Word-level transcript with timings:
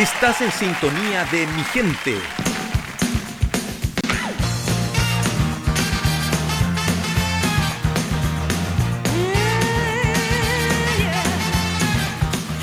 Estás 0.00 0.40
en 0.40 0.50
sintonía 0.50 1.26
de 1.26 1.46
mi 1.48 1.62
gente. 1.62 2.14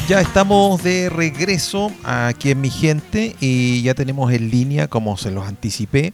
Ya 0.08 0.20
estamos 0.20 0.81
de 0.81 1.09
regreso 1.09 1.91
aquí 2.04 2.50
en 2.50 2.62
mi 2.62 2.71
gente 2.71 3.36
y 3.40 3.84
ya 3.84 3.94
tenemos 3.94 4.34
en 4.34 4.49
línea, 4.49 4.88
como 4.88 5.16
se 5.16 5.30
los 5.30 5.48
anticipé, 5.48 6.13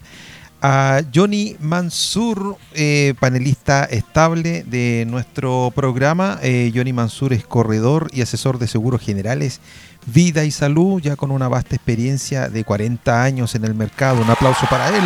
a 0.63 1.01
Johnny 1.13 1.57
Mansur, 1.59 2.55
eh, 2.73 3.15
panelista 3.19 3.83
estable 3.83 4.63
de 4.63 5.05
nuestro 5.09 5.73
programa. 5.75 6.39
Eh, 6.41 6.71
Johnny 6.73 6.93
Mansur 6.93 7.33
es 7.33 7.45
corredor 7.45 8.07
y 8.13 8.21
asesor 8.21 8.59
de 8.59 8.67
seguros 8.67 9.01
generales, 9.01 9.59
vida 10.05 10.45
y 10.45 10.51
salud, 10.51 11.01
ya 11.01 11.17
con 11.17 11.31
una 11.31 11.49
vasta 11.49 11.75
experiencia 11.75 12.47
de 12.47 12.63
40 12.63 13.23
años 13.23 13.55
en 13.55 13.65
el 13.65 13.75
mercado. 13.75 14.21
Un 14.21 14.29
aplauso 14.29 14.65
para 14.69 14.87
él. 14.87 15.03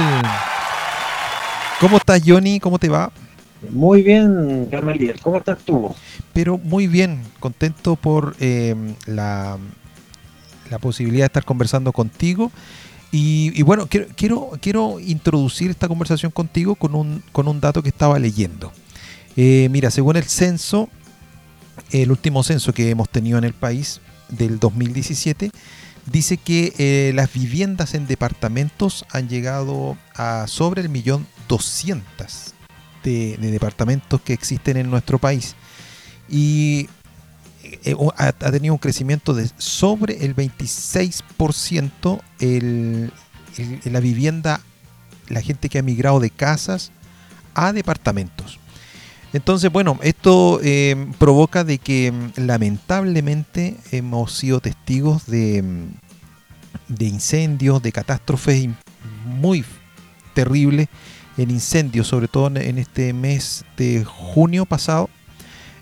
¿Cómo 1.80 1.98
estás, 1.98 2.22
Johnny? 2.24 2.60
¿Cómo 2.60 2.78
te 2.78 2.90
va? 2.90 3.12
Muy 3.72 4.04
bien, 4.04 4.70
Gamaliel. 4.70 5.20
¿Cómo 5.20 5.38
estás 5.38 5.58
tú? 5.66 5.96
Pero 6.34 6.60
muy 6.60 6.86
bien, 6.86 7.24
contento 7.40 7.96
por 7.96 8.36
eh, 8.40 8.76
la, 9.08 9.58
la, 10.70 10.78
posibilidad 10.78 11.24
de 11.24 11.28
estar 11.28 11.46
conversando 11.46 11.92
contigo. 11.92 12.52
Y, 13.12 13.62
bueno, 13.64 13.88
quiero, 13.88 14.08
quiero, 14.16 14.52
quiero, 14.62 15.00
introducir 15.00 15.72
esta 15.72 15.88
conversación 15.88 16.32
contigo 16.32 16.76
con 16.76 16.94
un, 16.94 17.24
con 17.32 17.48
un 17.48 17.62
dato 17.62 17.82
que 17.82 17.90
estaba 17.90 18.20
leyendo. 18.20 18.72
Eh, 19.38 19.70
mira, 19.72 19.92
según 19.92 20.18
el 20.18 20.26
censo, 20.26 20.90
el 21.92 22.12
último 22.12 22.44
censo 22.44 22.74
que 22.74 22.90
hemos 22.90 23.10
tenido 23.10 23.38
en 23.38 23.46
el 23.46 23.54
país 23.54 24.02
del 24.30 24.60
2017, 24.60 25.52
dice 26.06 26.38
que 26.38 26.74
eh, 26.78 27.12
las 27.14 27.32
viviendas 27.34 27.94
en 27.94 28.08
departamentos 28.08 29.06
han 29.12 29.30
llegado 29.30 29.98
a 30.16 30.46
sobre 30.48 30.82
el 30.82 30.90
millón 30.90 31.28
doscientas 31.48 32.56
de, 33.04 33.38
departamentos 33.38 34.22
que 34.22 34.34
existen 34.34 34.78
en 34.78 34.90
nuestro 34.90 35.18
país. 35.18 35.56
Y 36.30 36.90
ha, 38.18 38.32
tenido 38.32 38.74
un 38.74 38.80
crecimiento 38.80 39.34
de 39.34 39.50
sobre 39.58 40.26
el 40.26 40.36
26% 40.36 42.22
el, 42.40 43.12
la 43.86 44.00
vivienda, 44.00 44.62
la 45.30 45.42
gente 45.42 45.70
que 45.70 45.80
ha 45.80 45.84
migrado 45.84 46.20
de 46.20 46.30
casas 46.30 46.92
a 47.54 47.74
departamentos. 47.74 48.60
Entonces, 49.34 49.72
bueno, 49.72 50.00
esto 50.02 50.60
eh, 50.64 50.96
provoca 51.20 51.64
de 51.64 51.80
que 51.80 52.14
lamentablemente 52.38 53.76
hemos 53.92 54.34
sido 54.34 54.62
testigos 54.62 55.26
de, 55.26 55.64
de 56.88 57.06
incendios, 57.06 57.82
de 57.82 57.92
catástrofes 57.92 58.70
muy 59.26 59.66
terribles 60.34 60.88
en 61.38 61.52
incendios, 61.52 62.08
sobre 62.08 62.28
todo 62.28 62.48
en 62.48 62.78
este 62.78 63.14
mes 63.14 63.66
de 63.76 64.04
junio 64.06 64.66
pasado. 64.66 65.10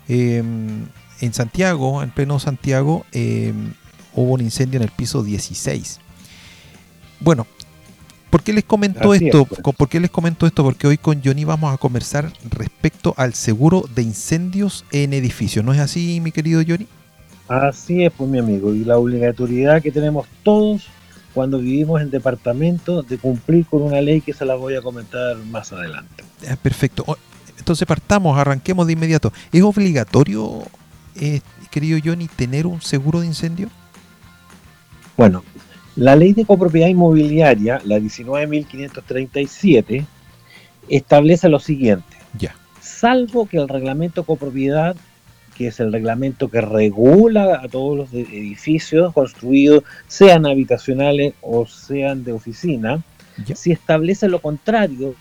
Em, 0.08 0.86
en 1.20 1.32
Santiago, 1.32 2.02
en 2.02 2.10
pleno 2.10 2.38
Santiago, 2.38 3.04
em, 3.12 3.72
hubo 4.14 4.34
un 4.34 4.40
incendio 4.40 4.78
en 4.78 4.82
el 4.84 4.90
piso 4.90 5.22
16. 5.22 6.00
Bueno, 7.20 7.46
¿por 8.30 8.42
qué 8.42 8.52
les 8.52 8.64
comento 8.64 9.14
esto? 9.14 9.44
Pues. 9.44 9.76
¿Por 9.76 9.88
qué 9.88 10.00
les 10.00 10.10
comento 10.10 10.46
esto? 10.46 10.62
Porque 10.62 10.86
hoy 10.86 10.98
con 10.98 11.22
Johnny 11.24 11.44
vamos 11.44 11.72
a 11.72 11.78
conversar 11.78 12.32
respecto 12.50 13.14
al 13.16 13.34
seguro 13.34 13.84
de 13.94 14.02
incendios 14.02 14.84
en 14.92 15.12
edificios. 15.12 15.64
¿No 15.64 15.72
es 15.72 15.80
así, 15.80 16.20
mi 16.20 16.32
querido 16.32 16.62
Johnny? 16.66 16.86
Así 17.48 18.04
es, 18.04 18.12
pues 18.12 18.28
mi 18.28 18.38
amigo, 18.38 18.74
y 18.74 18.84
la 18.84 18.98
obligatoriedad 18.98 19.80
que 19.80 19.92
tenemos 19.92 20.26
todos 20.42 20.88
cuando 21.32 21.58
vivimos 21.58 22.00
en 22.00 22.10
departamento 22.10 23.02
de 23.02 23.18
cumplir 23.18 23.66
con 23.66 23.82
una 23.82 24.00
ley 24.00 24.20
que 24.20 24.32
se 24.32 24.44
la 24.44 24.54
voy 24.54 24.74
a 24.74 24.82
comentar 24.82 25.36
más 25.36 25.72
adelante. 25.72 26.24
Ah, 26.48 26.56
perfecto. 26.56 27.04
Entonces 27.58 27.86
partamos, 27.86 28.38
arranquemos 28.38 28.86
de 28.86 28.94
inmediato. 28.94 29.32
¿Es 29.52 29.62
obligatorio, 29.62 30.62
eh, 31.20 31.40
querido 31.70 31.98
Johnny, 32.02 32.28
tener 32.28 32.66
un 32.66 32.80
seguro 32.80 33.20
de 33.20 33.26
incendio? 33.26 33.68
Bueno, 35.16 35.44
la 35.96 36.16
ley 36.16 36.32
de 36.32 36.44
copropiedad 36.44 36.88
inmobiliaria, 36.88 37.80
la 37.84 37.98
19.537, 37.98 40.06
establece 40.88 41.48
lo 41.48 41.58
siguiente. 41.58 42.16
Ya. 42.38 42.54
Salvo 42.80 43.46
que 43.46 43.56
el 43.56 43.68
reglamento 43.68 44.24
copropiedad 44.24 44.94
que 45.56 45.68
es 45.68 45.80
el 45.80 45.92
reglamento 45.92 46.48
que 46.48 46.60
regula 46.60 47.60
a 47.62 47.68
todos 47.68 47.96
los 47.96 48.12
edificios 48.12 49.12
construidos, 49.14 49.84
sean 50.06 50.44
habitacionales 50.44 51.32
o 51.40 51.66
sean 51.66 52.24
de 52.24 52.32
oficina, 52.32 53.02
si 53.54 53.72
establece 53.72 54.28
lo 54.28 54.40
contrario, 54.40 55.14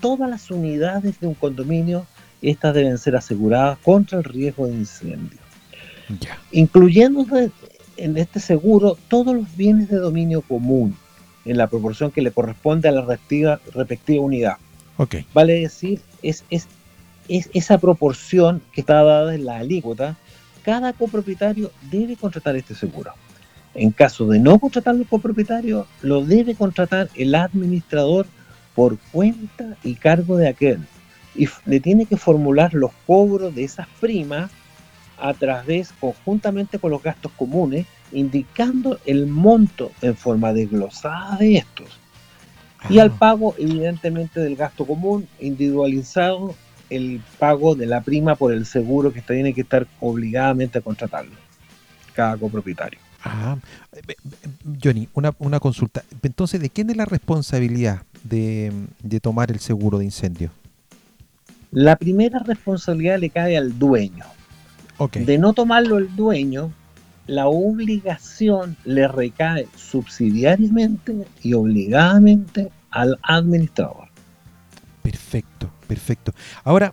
todas 0.00 0.28
las 0.28 0.50
unidades 0.50 1.20
de 1.20 1.28
un 1.28 1.34
condominio, 1.34 2.06
estas 2.42 2.74
deben 2.74 2.98
ser 2.98 3.16
aseguradas 3.16 3.78
contra 3.78 4.18
el 4.18 4.24
riesgo 4.24 4.66
de 4.66 4.74
incendio. 4.74 5.38
Incluyendo 6.50 7.24
en 7.96 8.16
este 8.16 8.40
seguro 8.40 8.98
todos 9.08 9.34
los 9.34 9.56
bienes 9.56 9.88
de 9.88 9.96
dominio 9.96 10.42
común, 10.42 10.96
en 11.44 11.56
la 11.56 11.68
proporción 11.68 12.10
que 12.10 12.22
le 12.22 12.30
corresponde 12.30 12.88
a 12.88 12.92
la 12.92 13.00
respectiva, 13.00 13.60
respectiva 13.74 14.24
unidad. 14.24 14.56
Vale 15.32 15.60
decir, 15.60 16.00
es, 16.22 16.44
es 16.50 16.68
es 17.28 17.50
esa 17.54 17.78
proporción 17.78 18.62
que 18.72 18.80
está 18.80 19.02
dada 19.02 19.34
en 19.34 19.44
la 19.44 19.58
alícuota, 19.58 20.16
cada 20.64 20.92
copropietario 20.92 21.70
debe 21.90 22.16
contratar 22.16 22.56
este 22.56 22.74
seguro. 22.74 23.12
En 23.74 23.90
caso 23.90 24.26
de 24.26 24.38
no 24.38 24.58
contratar 24.58 24.94
el 24.94 25.06
copropietario, 25.06 25.86
lo 26.02 26.24
debe 26.24 26.54
contratar 26.54 27.08
el 27.14 27.34
administrador 27.34 28.26
por 28.74 28.98
cuenta 29.12 29.76
y 29.82 29.94
cargo 29.94 30.36
de 30.36 30.48
aquel. 30.48 30.80
Y 31.34 31.48
le 31.66 31.80
tiene 31.80 32.06
que 32.06 32.16
formular 32.16 32.74
los 32.74 32.90
cobros 33.06 33.54
de 33.54 33.64
esas 33.64 33.88
primas 34.00 34.50
a 35.18 35.34
través, 35.34 35.92
conjuntamente 36.00 36.78
con 36.78 36.90
los 36.90 37.02
gastos 37.02 37.32
comunes, 37.32 37.86
indicando 38.10 38.98
el 39.06 39.26
monto 39.26 39.92
en 40.02 40.16
forma 40.16 40.52
desglosada 40.52 41.36
de 41.36 41.56
estos. 41.58 41.86
Y 42.90 42.98
al 42.98 43.12
pago, 43.12 43.54
evidentemente, 43.58 44.40
del 44.40 44.56
gasto 44.56 44.84
común 44.84 45.28
individualizado 45.40 46.54
el 46.90 47.22
pago 47.38 47.74
de 47.74 47.86
la 47.86 48.02
prima 48.02 48.34
por 48.34 48.52
el 48.52 48.66
seguro 48.66 49.12
que 49.12 49.22
tiene 49.22 49.54
que 49.54 49.62
estar 49.62 49.86
obligadamente 50.00 50.78
a 50.78 50.82
contratarlo, 50.82 51.32
cada 52.12 52.36
copropietario. 52.36 52.98
Ah, 53.24 53.56
Johnny, 54.82 55.08
una, 55.14 55.32
una 55.38 55.60
consulta. 55.60 56.02
Entonces, 56.22 56.60
¿de 56.60 56.70
quién 56.70 56.90
es 56.90 56.96
la 56.96 57.04
responsabilidad 57.04 58.02
de, 58.24 58.72
tomar 59.22 59.50
el 59.50 59.60
seguro 59.60 59.98
de 59.98 60.04
incendio? 60.04 60.50
La 61.72 61.96
primera 61.96 62.38
responsabilidad 62.40 63.18
le 63.18 63.30
cae 63.30 63.56
al 63.56 63.78
dueño. 63.78 64.26
De 65.14 65.38
no 65.38 65.52
tomarlo 65.52 65.98
el 65.98 66.14
dueño, 66.14 66.70
la 67.26 67.48
obligación 67.48 68.76
le 68.84 69.08
recae 69.08 69.66
subsidiariamente 69.74 71.26
y 71.42 71.54
obligadamente 71.54 72.70
al 72.90 73.18
administrador. 73.22 74.08
Perfecto, 75.02 75.70
perfecto. 75.88 76.32
Ahora, 76.62 76.92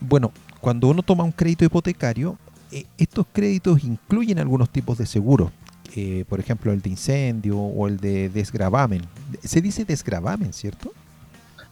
bueno, 0.00 0.32
cuando 0.60 0.88
uno 0.88 1.02
toma 1.02 1.24
un 1.24 1.32
crédito 1.32 1.64
hipotecario, 1.64 2.38
eh, 2.70 2.84
estos 2.98 3.26
créditos 3.32 3.82
incluyen 3.84 4.38
algunos 4.38 4.68
tipos 4.70 4.98
de 4.98 5.06
seguros. 5.06 5.50
Eh, 5.96 6.24
por 6.28 6.40
ejemplo, 6.40 6.72
el 6.72 6.82
de 6.82 6.90
incendio 6.90 7.58
o 7.58 7.88
el 7.88 7.96
de 7.96 8.28
desgravamen. 8.28 9.02
Se 9.42 9.62
dice 9.62 9.84
desgravamen, 9.84 10.52
¿cierto? 10.52 10.92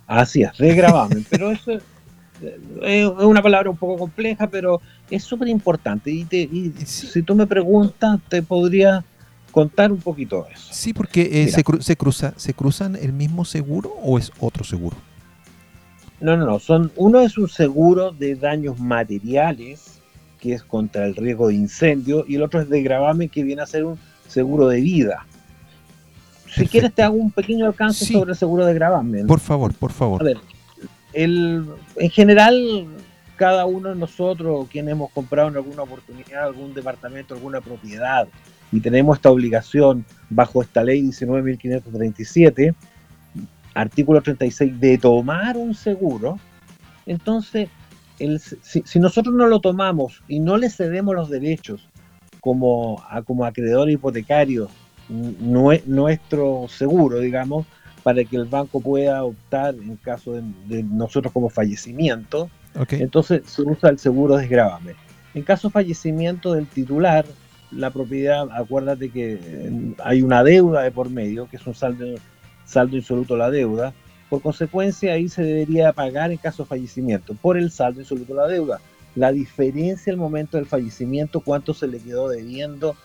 Así 0.06 0.42
es, 0.42 0.56
desgravamen. 0.58 1.26
pero 1.30 1.50
eso 1.50 1.72
es 2.82 3.06
una 3.06 3.42
palabra 3.42 3.70
un 3.70 3.76
poco 3.76 3.98
compleja, 3.98 4.48
pero 4.48 4.80
es 5.10 5.22
súper 5.22 5.48
importante. 5.48 6.10
Y, 6.10 6.72
si 6.84 7.22
tú 7.22 7.34
me 7.34 7.46
preguntas, 7.46 8.20
te 8.28 8.42
podría 8.42 9.04
contar 9.50 9.92
un 9.92 9.98
poquito 9.98 10.44
de 10.44 10.54
eso. 10.54 10.68
Sí, 10.70 10.92
porque 10.92 11.42
eh, 11.42 11.48
se, 11.48 11.62
se, 11.80 11.96
cruza, 11.96 12.34
¿se 12.36 12.54
cruzan 12.54 12.96
el 12.96 13.12
mismo 13.12 13.44
seguro 13.44 13.92
o 14.02 14.18
es 14.18 14.32
otro 14.40 14.64
seguro? 14.64 14.96
No, 16.20 16.36
no, 16.36 16.46
no. 16.46 16.58
Son, 16.58 16.92
uno 16.96 17.20
es 17.20 17.36
un 17.36 17.48
seguro 17.48 18.12
de 18.12 18.36
daños 18.36 18.78
materiales, 18.78 20.00
que 20.40 20.54
es 20.54 20.62
contra 20.62 21.04
el 21.06 21.16
riesgo 21.16 21.48
de 21.48 21.54
incendio, 21.54 22.24
y 22.26 22.36
el 22.36 22.42
otro 22.42 22.60
es 22.60 22.68
de 22.68 22.82
gravamen, 22.82 23.28
que 23.28 23.42
viene 23.42 23.62
a 23.62 23.66
ser 23.66 23.84
un 23.84 23.98
seguro 24.28 24.68
de 24.68 24.80
vida. 24.80 25.26
Si 26.54 26.66
quieres 26.66 26.92
te 26.92 27.02
hago 27.02 27.16
un 27.16 27.30
pequeño 27.30 27.66
alcance 27.66 28.04
sobre 28.04 28.32
el 28.32 28.36
seguro 28.36 28.64
de 28.66 28.74
gravamen. 28.74 29.26
Por 29.26 29.40
favor, 29.40 29.72
por 29.74 29.90
favor. 29.90 30.20
A 30.20 30.24
ver, 30.24 30.38
el, 31.12 31.66
en 31.96 32.10
general, 32.10 32.86
cada 33.36 33.66
uno 33.66 33.90
de 33.90 33.96
nosotros, 33.96 34.68
quienes 34.70 34.92
hemos 34.92 35.10
comprado 35.10 35.48
en 35.48 35.56
alguna 35.56 35.82
oportunidad 35.82 36.44
algún 36.44 36.74
departamento, 36.74 37.34
alguna 37.34 37.60
propiedad, 37.60 38.28
y 38.70 38.80
tenemos 38.80 39.18
esta 39.18 39.30
obligación 39.30 40.04
bajo 40.30 40.62
esta 40.62 40.82
ley 40.82 41.02
19.537, 41.02 42.74
artículo 43.74 44.22
36, 44.22 44.80
de 44.80 44.98
tomar 44.98 45.56
un 45.56 45.74
seguro, 45.74 46.38
entonces, 47.06 47.68
el, 48.18 48.40
si, 48.40 48.98
nosotros 49.00 49.34
no 49.34 49.46
lo 49.46 49.60
tomamos 49.60 50.22
y 50.28 50.40
no 50.40 50.56
le 50.56 50.70
cedemos 50.70 51.14
los 51.14 51.28
derechos 51.28 51.88
como, 52.40 53.02
a, 53.08 53.22
como 53.22 53.44
acreedor 53.44 53.90
hipotecario 53.90 54.68
nuestro 55.08 56.66
seguro, 56.68 57.18
digamos, 57.18 57.66
para 58.02 58.24
que 58.24 58.36
el 58.36 58.44
banco 58.44 58.80
pueda 58.80 59.24
optar 59.24 59.74
en 59.74 59.96
caso 59.96 60.32
de, 60.32 60.82
nosotros 60.82 61.32
como 61.32 61.48
fallecimiento. 61.48 62.50
Entonces 62.90 63.42
se 63.46 63.62
usa 63.62 63.90
el 63.90 63.98
seguro 63.98 64.36
desgravame. 64.36 64.94
En 65.34 65.42
caso 65.42 65.68
de 65.68 65.72
fallecimiento 65.72 66.54
del 66.54 66.66
titular, 66.66 67.24
la 67.70 67.90
propiedad, 67.90 68.48
acuérdate 68.52 69.10
que 69.10 69.38
hay 70.02 70.22
una 70.22 70.42
deuda 70.42 70.82
de 70.82 70.90
por 70.90 71.10
medio, 71.10 71.48
que 71.48 71.56
es 71.56 71.66
un 71.66 71.74
saldo, 71.74 72.06
saldo 72.64 72.96
insoluto 72.96 73.36
la 73.36 73.50
deuda. 73.50 73.94
Por 74.28 74.42
consecuencia, 74.42 75.12
ahí 75.12 75.28
se 75.28 75.42
debería 75.42 75.92
pagar 75.92 76.32
en 76.32 76.38
caso 76.38 76.62
de 76.62 76.68
fallecimiento 76.68 77.34
por 77.34 77.56
el 77.56 77.70
saldo 77.70 78.00
insoluto 78.00 78.34
la 78.34 78.46
deuda. 78.46 78.80
La 79.14 79.30
diferencia 79.30 80.12
al 80.12 80.18
momento 80.18 80.56
del 80.56 80.66
fallecimiento, 80.66 81.40
cuánto 81.40 81.74
se 81.74 81.86
le 81.86 81.98
quedó 81.98 82.28
debiendo 82.28 82.96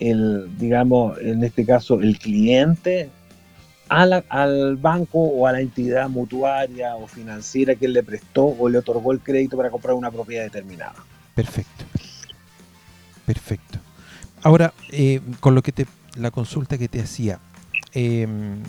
el, 0.00 0.48
digamos, 0.58 1.18
en 1.20 1.44
este 1.44 1.64
caso, 1.64 2.00
el 2.00 2.18
cliente 2.18 3.10
al 3.88 4.76
banco 4.76 5.18
o 5.18 5.46
a 5.46 5.52
la 5.52 5.60
entidad 5.60 6.08
mutuaria 6.08 6.96
o 6.96 7.06
financiera 7.06 7.74
que 7.74 7.88
le 7.88 8.02
prestó 8.02 8.46
o 8.46 8.68
le 8.68 8.78
otorgó 8.78 9.12
el 9.12 9.20
crédito 9.20 9.56
para 9.56 9.70
comprar 9.70 9.94
una 9.94 10.10
propiedad 10.10 10.44
determinada. 10.44 10.94
Perfecto. 11.34 11.84
Perfecto. 13.26 13.78
Ahora, 14.42 14.72
eh, 14.90 15.20
con 15.40 15.54
lo 15.54 15.62
que 15.62 15.72
te, 15.72 15.86
la 16.16 16.30
consulta 16.30 16.76
que 16.76 16.88
te 16.88 17.00
hacía, 17.00 17.40
em, 17.92 18.62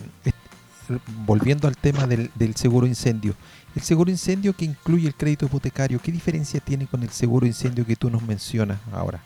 volviendo 1.26 1.68
al 1.68 1.76
tema 1.76 2.06
del, 2.06 2.30
del, 2.34 2.56
seguro 2.56 2.86
incendio, 2.86 3.34
el 3.74 3.82
seguro 3.82 4.10
incendio 4.10 4.54
que 4.54 4.64
incluye 4.64 5.06
el 5.06 5.14
crédito 5.14 5.46
hipotecario, 5.46 6.00
¿qué 6.02 6.10
diferencia 6.10 6.60
tiene 6.60 6.86
con 6.86 7.02
el 7.02 7.10
seguro 7.10 7.46
incendio 7.46 7.84
que 7.84 7.96
tú 7.96 8.08
nos 8.08 8.22
mencionas 8.22 8.78
ahora? 8.92 9.20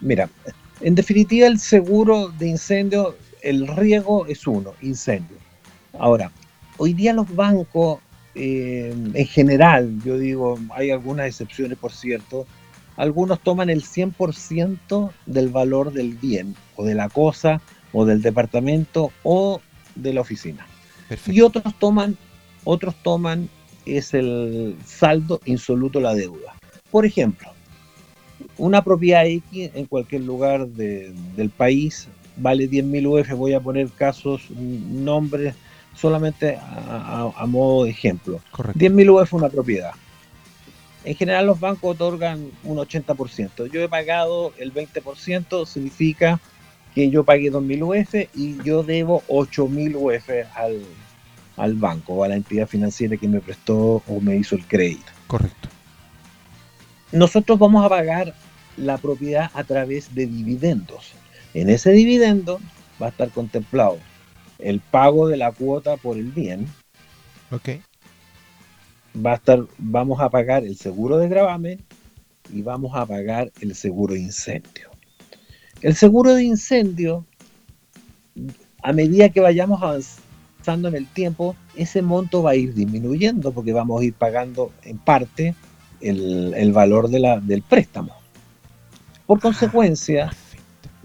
Mira, 0.00 0.28
en 0.80 0.94
definitiva 0.94 1.48
el 1.48 1.58
seguro 1.58 2.28
de 2.38 2.48
incendio 2.48 3.16
el 3.42 3.66
riesgo 3.66 4.26
es 4.26 4.46
uno, 4.46 4.72
incendio. 4.82 5.36
Ahora, 5.98 6.30
hoy 6.76 6.92
día 6.92 7.12
los 7.12 7.34
bancos, 7.34 8.00
eh, 8.34 8.94
en 9.14 9.26
general, 9.26 10.00
yo 10.04 10.18
digo, 10.18 10.58
hay 10.70 10.90
algunas 10.90 11.26
excepciones, 11.26 11.78
por 11.78 11.92
cierto, 11.92 12.46
algunos 12.96 13.40
toman 13.40 13.70
el 13.70 13.82
100% 13.82 15.12
del 15.26 15.48
valor 15.48 15.92
del 15.92 16.14
bien, 16.14 16.56
o 16.76 16.84
de 16.84 16.94
la 16.94 17.08
cosa, 17.08 17.60
o 17.92 18.04
del 18.04 18.22
departamento, 18.22 19.12
o 19.22 19.60
de 19.94 20.12
la 20.12 20.20
oficina. 20.20 20.66
Y 21.26 21.40
otros 21.40 21.74
toman, 21.78 22.16
otros 22.64 22.94
toman 23.02 23.48
es 23.86 24.14
el 24.14 24.76
saldo 24.84 25.40
insoluto 25.44 26.00
la 26.00 26.14
deuda. 26.14 26.54
Por 26.90 27.06
ejemplo, 27.06 27.50
una 28.56 28.82
propiedad 28.82 29.26
X 29.26 29.70
en 29.74 29.86
cualquier 29.86 30.22
lugar 30.22 30.66
del 30.66 31.50
país 31.50 32.08
vale 32.38 32.68
10.000 32.68 33.06
UF, 33.06 33.32
voy 33.32 33.54
a 33.54 33.60
poner 33.60 33.88
casos, 33.90 34.50
nombres, 34.50 35.54
solamente 35.94 36.58
a, 36.60 37.44
modo 37.46 37.84
de 37.84 37.90
ejemplo. 37.90 38.40
10.000 38.52 39.22
UF 39.22 39.34
una 39.34 39.48
propiedad. 39.48 39.92
En 41.04 41.14
general 41.14 41.46
los 41.46 41.60
bancos 41.60 41.94
otorgan 41.94 42.50
un 42.64 42.76
80%. 42.78 43.70
Yo 43.70 43.82
he 43.82 43.88
pagado 43.88 44.52
el 44.58 44.72
20%, 44.72 45.66
significa 45.66 46.40
que 46.94 47.10
yo 47.10 47.24
pagué 47.24 47.50
2.000 47.50 47.82
UF 47.82 48.36
y 48.36 48.62
yo 48.62 48.82
debo 48.82 49.22
8.000 49.28 49.94
UF 49.96 50.56
al, 50.56 50.82
al 51.56 51.74
banco 51.74 52.14
o 52.14 52.24
a 52.24 52.28
la 52.28 52.36
entidad 52.36 52.66
financiera 52.66 53.16
que 53.16 53.28
me 53.28 53.40
prestó 53.40 54.02
o 54.06 54.20
me 54.20 54.36
hizo 54.36 54.54
el 54.54 54.66
crédito. 54.66 55.10
Correcto. 55.26 55.68
Nosotros 57.12 57.58
vamos 57.58 57.84
a 57.84 57.88
pagar 57.88 58.34
la 58.76 58.98
propiedad 58.98 59.50
a 59.54 59.64
través 59.64 60.14
de 60.14 60.26
dividendos. 60.26 61.12
En 61.60 61.68
ese 61.70 61.90
dividendo 61.90 62.60
va 63.02 63.06
a 63.06 63.08
estar 63.08 63.30
contemplado 63.30 63.98
el 64.60 64.78
pago 64.78 65.26
de 65.26 65.36
la 65.36 65.50
cuota 65.50 65.96
por 65.96 66.16
el 66.16 66.30
bien. 66.30 66.68
Ok. 67.50 67.70
Va 69.24 69.32
a 69.32 69.34
estar, 69.34 69.64
vamos 69.76 70.20
a 70.20 70.30
pagar 70.30 70.64
el 70.64 70.76
seguro 70.76 71.18
de 71.18 71.28
gravamen 71.28 71.80
y 72.52 72.62
vamos 72.62 72.94
a 72.94 73.04
pagar 73.06 73.50
el 73.60 73.74
seguro 73.74 74.14
de 74.14 74.20
incendio. 74.20 74.88
El 75.80 75.96
seguro 75.96 76.34
de 76.34 76.44
incendio, 76.44 77.24
a 78.80 78.92
medida 78.92 79.28
que 79.30 79.40
vayamos 79.40 79.82
avanzando 79.82 80.86
en 80.86 80.94
el 80.94 81.06
tiempo, 81.06 81.56
ese 81.74 82.02
monto 82.02 82.40
va 82.40 82.50
a 82.52 82.56
ir 82.56 82.72
disminuyendo 82.72 83.50
porque 83.50 83.72
vamos 83.72 84.00
a 84.00 84.04
ir 84.04 84.14
pagando 84.14 84.70
en 84.84 84.98
parte 84.98 85.56
el, 86.00 86.72
valor 86.72 87.08
de 87.08 87.18
la, 87.18 87.40
del 87.40 87.62
préstamo. 87.62 88.12
Por 89.26 89.40
consecuencia, 89.40 90.30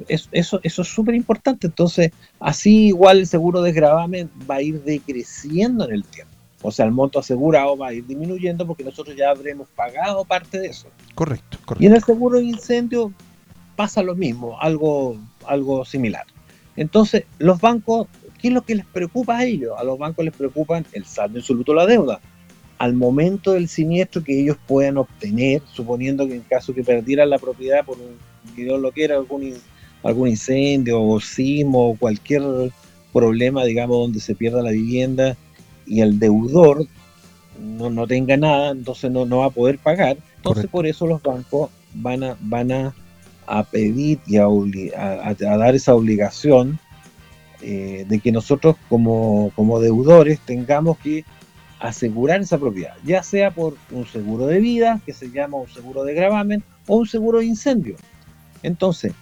eso, 0.07 0.29
eso, 0.31 0.81
es 0.81 0.87
súper 0.87 1.15
importante. 1.15 1.67
Entonces, 1.67 2.11
así 2.39 2.87
igual 2.87 3.19
el 3.19 3.27
seguro 3.27 3.61
de 3.61 3.71
gravamen 3.71 4.29
va 4.49 4.55
a 4.55 4.61
ir 4.61 4.81
decreciendo 4.83 5.85
en 5.85 5.93
el 5.93 6.03
tiempo. 6.03 6.33
O 6.61 6.71
sea, 6.71 6.85
el 6.85 6.91
monto 6.91 7.19
asegurado 7.19 7.77
va 7.77 7.89
a 7.89 7.93
ir 7.93 8.05
disminuyendo 8.07 8.65
porque 8.65 8.83
nosotros 8.83 9.15
ya 9.17 9.29
habremos 9.29 9.67
pagado 9.75 10.23
parte 10.23 10.59
de 10.59 10.67
eso. 10.67 10.87
Correcto, 11.13 11.57
Y 11.77 11.87
en 11.87 11.95
el 11.95 12.03
seguro 12.03 12.39
de 12.39 12.45
incendio 12.45 13.11
pasa 13.75 14.01
lo 14.01 14.15
mismo, 14.15 14.59
algo, 14.61 15.17
algo 15.45 15.83
similar. 15.83 16.25
Entonces, 16.75 17.25
los 17.37 17.59
bancos, 17.59 18.07
¿qué 18.39 18.47
es 18.47 18.53
lo 18.53 18.61
que 18.61 18.75
les 18.75 18.85
preocupa 18.85 19.37
a 19.37 19.43
ellos? 19.43 19.73
A 19.77 19.83
los 19.83 19.99
bancos 19.99 20.23
les 20.23 20.33
preocupan 20.33 20.85
el 20.93 21.05
saldo 21.05 21.37
insoluto 21.37 21.73
de 21.73 21.77
la 21.77 21.85
deuda. 21.85 22.19
Al 22.77 22.93
momento 22.93 23.51
del 23.51 23.67
siniestro 23.67 24.23
que 24.23 24.39
ellos 24.39 24.57
puedan 24.65 24.97
obtener, 24.97 25.61
suponiendo 25.71 26.27
que 26.27 26.35
en 26.35 26.41
caso 26.41 26.73
que 26.73 26.83
perdieran 26.83 27.29
la 27.29 27.39
propiedad 27.39 27.85
por 27.85 27.97
un, 27.97 28.17
que 28.55 28.63
Dios 28.63 28.79
lo 28.79 28.91
quiera, 28.91 29.15
algún 29.15 29.53
algún 30.03 30.29
incendio 30.29 31.01
o 31.01 31.19
sismo 31.19 31.89
o 31.89 31.97
cualquier 31.97 32.43
problema, 33.11 33.63
digamos, 33.63 33.97
donde 33.97 34.19
se 34.19 34.35
pierda 34.35 34.61
la 34.61 34.71
vivienda 34.71 35.37
y 35.85 36.01
el 36.01 36.19
deudor 36.19 36.85
no, 37.59 37.89
no 37.89 38.07
tenga 38.07 38.35
nada, 38.37 38.71
entonces 38.71 39.11
no, 39.11 39.25
no 39.25 39.39
va 39.39 39.45
a 39.45 39.51
poder 39.51 39.77
pagar. 39.77 40.17
Entonces 40.37 40.67
por 40.67 40.85
eso 40.85 41.07
los 41.07 41.21
bancos 41.21 41.69
van 41.93 42.23
a, 42.23 42.37
van 42.41 42.71
a, 42.71 42.93
pedir 43.71 44.19
y 44.25 44.37
a, 44.37 44.45
a, 44.45 45.33
dar 45.35 45.75
esa 45.75 45.93
obligación 45.93 46.79
eh, 47.61 48.05
de 48.07 48.19
que 48.19 48.31
nosotros 48.31 48.75
como, 48.89 49.51
como 49.55 49.79
deudores 49.79 50.39
tengamos 50.39 50.97
que 50.97 51.23
asegurar 51.79 52.41
esa 52.41 52.57
propiedad, 52.57 52.95
ya 53.03 53.23
sea 53.23 53.51
por 53.51 53.75
un 53.91 54.05
seguro 54.07 54.47
de 54.47 54.59
vida, 54.59 55.01
que 55.05 55.13
se 55.13 55.29
llama 55.29 55.57
un 55.57 55.67
seguro 55.67 56.03
de 56.05 56.13
gravamen, 56.13 56.63
o 56.87 56.97
un 56.97 57.07
seguro 57.07 57.39
de 57.39 57.45
incendio. 57.45 57.95
Entonces, 58.63 59.13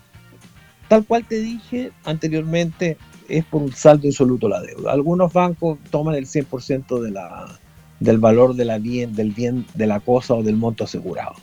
Tal 0.92 1.06
cual 1.06 1.24
te 1.26 1.40
dije 1.40 1.94
anteriormente, 2.04 2.98
es 3.30 3.46
por 3.46 3.62
un 3.62 3.72
saldo 3.72 4.08
insoluto 4.08 4.50
la 4.50 4.60
deuda. 4.60 4.92
Algunos 4.92 5.32
bancos 5.32 5.80
toman 5.90 6.16
el 6.16 6.26
100% 6.26 7.00
de 7.00 7.12
la, 7.12 7.58
del 8.02 8.18
valor 8.18 8.56
de 8.56 8.78
bien, 8.78 9.16
del 9.16 9.32
bien 9.32 9.66
de 9.74 9.88
la 9.88 10.02
cosa 10.02 10.34
o 10.34 10.44
del 10.44 10.58
monto 10.58 10.84
asegurado. 10.84 11.36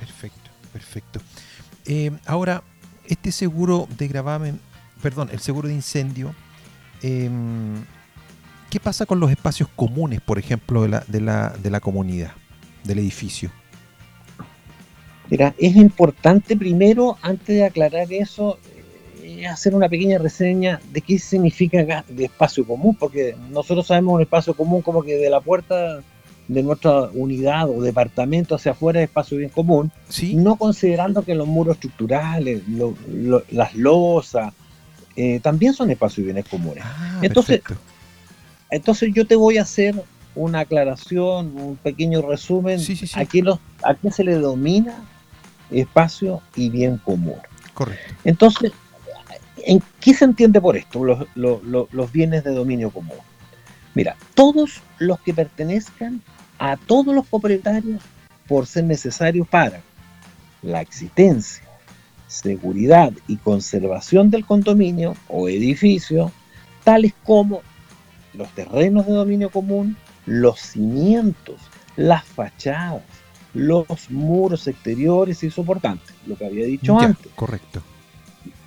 Perfecto, 0.00 0.50
perfecto. 0.72 1.20
Eh, 1.86 2.10
ahora, 2.26 2.64
este 3.06 3.30
seguro 3.30 3.86
de 3.96 4.08
gravamen, 4.08 4.58
perdón, 5.00 5.28
el 5.30 5.38
seguro 5.38 5.68
de 5.68 5.74
incendio, 5.74 6.34
em, 7.00 7.84
¿qué 8.70 8.80
pasa 8.80 9.06
con 9.06 9.20
los 9.20 9.30
espacios 9.30 9.68
comunes, 9.76 10.20
por 10.20 10.40
ejemplo, 10.40 10.82
de 10.82 10.88
la, 10.88 11.04
de 11.06 11.20
la, 11.20 11.50
de 11.62 11.70
la 11.70 11.78
comunidad, 11.78 12.32
del 12.82 12.98
edificio? 12.98 13.52
Mira, 15.32 15.54
es 15.56 15.76
importante 15.76 16.58
primero, 16.58 17.16
antes 17.22 17.56
de 17.56 17.64
aclarar 17.64 18.12
eso, 18.12 18.58
eh, 19.22 19.46
hacer 19.46 19.74
una 19.74 19.88
pequeña 19.88 20.18
reseña 20.18 20.78
de 20.92 21.00
qué 21.00 21.18
significa 21.18 22.04
de 22.06 22.24
espacio 22.26 22.66
común, 22.66 22.94
porque 22.94 23.34
nosotros 23.48 23.86
sabemos 23.86 24.16
un 24.16 24.20
espacio 24.20 24.52
común 24.52 24.82
como 24.82 25.02
que 25.02 25.16
de 25.16 25.30
la 25.30 25.40
puerta 25.40 26.02
de 26.48 26.62
nuestra 26.62 27.04
unidad 27.14 27.70
o 27.70 27.80
departamento 27.80 28.56
hacia 28.56 28.72
afuera 28.72 29.00
es 29.00 29.08
espacio 29.08 29.38
bien 29.38 29.48
común, 29.48 29.90
no 30.34 30.56
considerando 30.56 31.22
que 31.22 31.34
los 31.34 31.48
muros 31.48 31.76
estructurales, 31.76 32.60
las 33.50 33.74
losas, 33.74 34.52
eh, 35.16 35.40
también 35.40 35.72
son 35.72 35.90
espacios 35.90 36.26
bienes 36.26 36.44
comunes. 36.44 36.84
Ah, 36.86 37.20
entonces, 37.22 37.62
entonces 38.70 39.14
yo 39.14 39.26
te 39.26 39.36
voy 39.36 39.56
a 39.56 39.62
hacer 39.62 39.94
una 40.34 40.60
aclaración, 40.60 41.56
un 41.56 41.76
pequeño 41.76 42.20
resumen. 42.20 42.80
¿A, 43.14 43.24
qué 43.24 43.40
los, 43.40 43.58
¿A 43.82 43.94
qué 43.94 44.10
se 44.10 44.24
le 44.24 44.34
domina 44.34 45.08
espacio 45.72 46.42
y 46.54 46.70
bien 46.70 46.98
común. 46.98 47.36
Correcto. 47.74 48.14
Entonces, 48.24 48.72
¿en 49.58 49.82
qué 50.00 50.14
se 50.14 50.24
entiende 50.24 50.60
por 50.60 50.76
esto, 50.76 51.04
los, 51.04 52.12
bienes 52.12 52.44
de 52.44 52.52
dominio 52.52 52.90
común? 52.90 53.18
Mira, 53.94 54.16
todos 54.34 54.82
los 54.98 55.20
que 55.20 55.34
pertenezcan 55.34 56.22
a 56.58 56.76
todos 56.76 57.14
los 57.14 57.26
propietarios 57.26 58.02
por 58.46 58.66
ser 58.66 58.84
necesarios 58.84 59.48
para 59.48 59.80
la 60.62 60.80
existencia, 60.80 61.64
seguridad 62.26 63.12
y 63.26 63.36
conservación 63.36 64.30
del 64.30 64.46
condominio 64.46 65.14
o 65.28 65.48
edificio, 65.48 66.32
tales 66.84 67.12
como 67.24 67.62
los 68.34 68.48
terrenos 68.54 69.06
de 69.06 69.12
dominio 69.12 69.50
común, 69.50 69.96
los 70.24 70.60
cimientos, 70.60 71.60
las 71.96 72.24
fachadas, 72.24 73.02
los 73.54 74.10
muros 74.10 74.66
exteriores 74.66 75.42
y 75.42 75.50
soportantes, 75.50 76.14
lo 76.26 76.36
que 76.36 76.46
había 76.46 76.66
dicho 76.66 76.98
antes. 76.98 77.30
Correcto. 77.34 77.82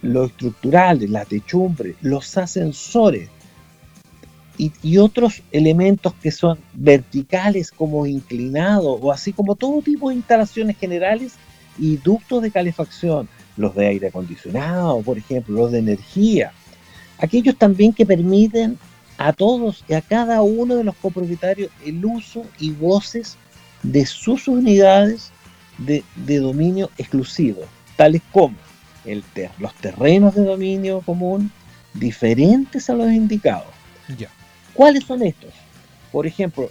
los 0.01 0.29
estructurales, 0.29 1.09
la 1.09 1.25
techumbre, 1.25 1.95
los 2.01 2.37
ascensores 2.37 3.29
y, 4.57 4.97
otros 4.97 5.41
elementos 5.51 6.13
que 6.21 6.31
son 6.31 6.57
verticales 6.73 7.71
como 7.71 8.05
inclinados 8.05 8.99
o 9.01 9.11
así 9.11 9.33
como 9.33 9.55
todo 9.55 9.81
tipo 9.81 10.09
de 10.09 10.15
instalaciones 10.15 10.77
generales 10.77 11.33
y 11.77 11.97
ductos 11.97 12.41
de 12.41 12.51
calefacción, 12.51 13.27
los 13.57 13.75
de 13.75 13.87
aire 13.87 14.07
acondicionado, 14.07 15.01
por 15.01 15.17
ejemplo, 15.17 15.55
los 15.55 15.71
de 15.71 15.79
energía, 15.79 16.53
aquellos 17.17 17.57
también 17.57 17.91
que 17.91 18.05
permiten 18.05 18.77
a 19.17 19.33
todos 19.33 19.83
y 19.87 19.93
a 19.93 20.01
cada 20.01 20.41
uno 20.41 20.75
de 20.75 20.83
los 20.83 20.95
copropietarios 20.95 21.69
el 21.85 22.03
uso 22.05 22.43
y 22.59 22.71
voces 22.71 23.37
de 23.91 24.05
sus 24.05 24.47
unidades 24.47 25.31
de, 25.77 26.03
dominio 26.39 26.89
exclusivo, 26.97 27.61
tales 27.95 28.21
como 28.31 28.55
el 29.05 29.23
los 29.59 29.73
terrenos 29.75 30.33
de 30.35 30.43
dominio 30.43 31.01
común 31.01 31.51
diferentes 31.93 32.89
a 32.89 32.93
los 32.93 33.11
indicados. 33.11 33.67
¿Cuáles 34.73 35.03
son 35.03 35.23
estos? 35.23 35.53
Por 36.11 36.25
ejemplo, 36.25 36.69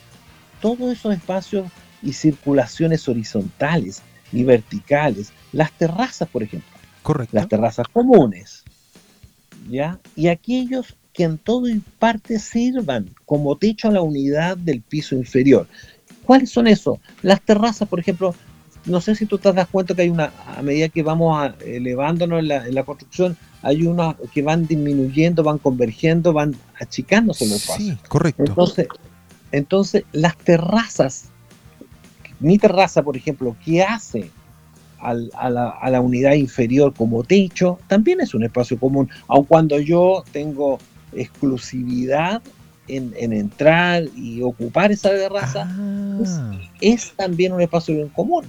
todos 0.60 0.92
esos 0.92 1.14
espacios 1.14 1.68
y 2.02 2.12
circulaciones 2.12 3.08
horizontales 3.08 4.02
y 4.32 4.44
verticales, 4.44 5.32
las 5.52 5.72
terrazas, 5.72 6.28
por 6.28 6.42
ejemplo. 6.42 6.68
Correcto. 7.02 7.36
Las 7.36 7.48
terrazas 7.48 7.86
comunes. 7.88 8.64
¿Ya? 9.70 9.98
Y 10.16 10.28
aquellos 10.28 10.96
que 11.14 11.22
en 11.22 11.38
todo 11.38 11.68
y 11.68 11.80
parte 11.98 12.38
sirvan 12.38 13.08
como 13.24 13.56
techo 13.56 13.88
a 13.88 13.92
la 13.92 14.02
unidad 14.02 14.56
del 14.56 14.82
piso 14.82 15.14
inferior. 15.14 15.68
¿Cuáles 16.24 16.50
son 16.50 16.66
esos? 16.66 16.98
Las 17.22 17.40
terrazas, 17.40 17.88
por 17.88 18.00
ejemplo, 18.00 18.34
no 18.86 19.00
sé 19.00 19.14
si 19.14 19.26
tú 19.26 19.38
te 19.38 19.52
das 19.52 19.68
cuenta 19.68 19.94
que 19.94 20.02
hay 20.02 20.10
una, 20.10 20.32
a 20.56 20.62
medida 20.62 20.88
que 20.88 21.02
vamos 21.02 21.52
elevándonos 21.64 22.40
en 22.40 22.74
la, 22.74 22.84
construcción, 22.84 23.36
hay 23.62 23.86
unas 23.86 24.16
que 24.32 24.42
van 24.42 24.66
disminuyendo, 24.66 25.42
van 25.42 25.58
convergiendo, 25.58 26.32
van 26.32 26.54
achicándose 26.80 27.46
los 27.46 27.56
espacios. 27.56 27.98
Sí, 27.98 28.08
correcto. 28.08 28.44
Entonces, 28.46 28.88
entonces, 29.52 30.04
las 30.12 30.36
terrazas, 30.36 31.26
mi 32.40 32.58
terraza, 32.58 33.02
por 33.02 33.16
ejemplo, 33.16 33.56
que 33.64 33.82
hace 33.82 34.30
a, 34.98 35.14
la, 35.14 36.00
unidad 36.00 36.32
inferior 36.32 36.92
como 36.94 37.22
techo, 37.24 37.78
también 37.88 38.20
es 38.20 38.34
un 38.34 38.44
espacio 38.44 38.78
común, 38.78 39.08
aun 39.28 39.44
cuando 39.44 39.78
yo 39.78 40.24
tengo 40.32 40.78
exclusividad 41.12 42.42
en, 42.88 43.32
entrar 43.32 44.04
y 44.16 44.42
ocupar 44.42 44.92
esa 44.92 45.10
terraza, 45.10 45.66
ah. 45.68 46.58
es, 46.80 47.12
también 47.16 47.52
un 47.52 47.60
espacio 47.60 47.94
bien 47.94 48.08
común. 48.08 48.44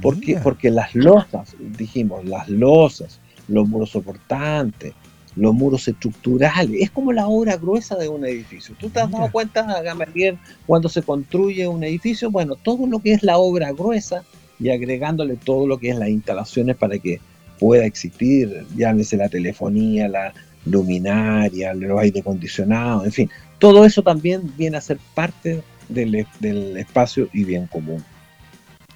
¿Por 0.00 0.16
Porque 0.42 0.70
las 0.70 0.94
losas, 0.94 1.54
dijimos, 1.58 2.24
las 2.24 2.48
losas, 2.48 3.20
los 3.48 3.68
muros 3.68 3.90
soportantes, 3.90 4.94
los 5.36 5.52
muros 5.52 5.86
estructurales, 5.88 6.80
es 6.80 6.90
como 6.90 7.12
la 7.12 7.26
obra 7.26 7.56
gruesa 7.56 7.96
de 7.96 8.08
un 8.08 8.24
edificio. 8.24 8.74
¿Tú 8.78 8.88
te 8.88 9.00
has 9.00 9.10
dado 9.10 9.30
cuenta, 9.30 9.82
Gamaliel, 9.82 10.38
cuando 10.66 10.88
se 10.88 11.02
construye 11.02 11.66
un 11.68 11.84
edificio? 11.84 12.30
Bueno, 12.30 12.56
todo 12.56 12.86
lo 12.86 13.00
que 13.00 13.12
es 13.12 13.22
la 13.22 13.36
obra 13.36 13.72
gruesa 13.72 14.24
y 14.58 14.70
agregándole 14.70 15.36
todo 15.36 15.66
lo 15.66 15.78
que 15.78 15.90
es 15.90 15.96
las 15.96 16.08
instalaciones 16.08 16.76
para 16.76 16.98
que 16.98 17.20
pueda 17.58 17.84
existir, 17.84 18.66
llámese 18.76 19.16
la 19.16 19.28
telefonía, 19.28 20.08
la 20.08 20.32
luminaria, 20.64 21.74
los 21.74 21.98
aire 22.00 22.20
acondicionado, 22.20 23.04
en 23.04 23.12
fin, 23.12 23.30
todo 23.58 23.84
eso 23.84 24.02
también 24.02 24.52
viene 24.56 24.76
a 24.76 24.80
ser 24.80 24.98
parte 25.14 25.62
del, 25.88 26.26
del 26.40 26.76
espacio 26.76 27.28
y 27.32 27.44
bien 27.44 27.66
común. 27.66 28.04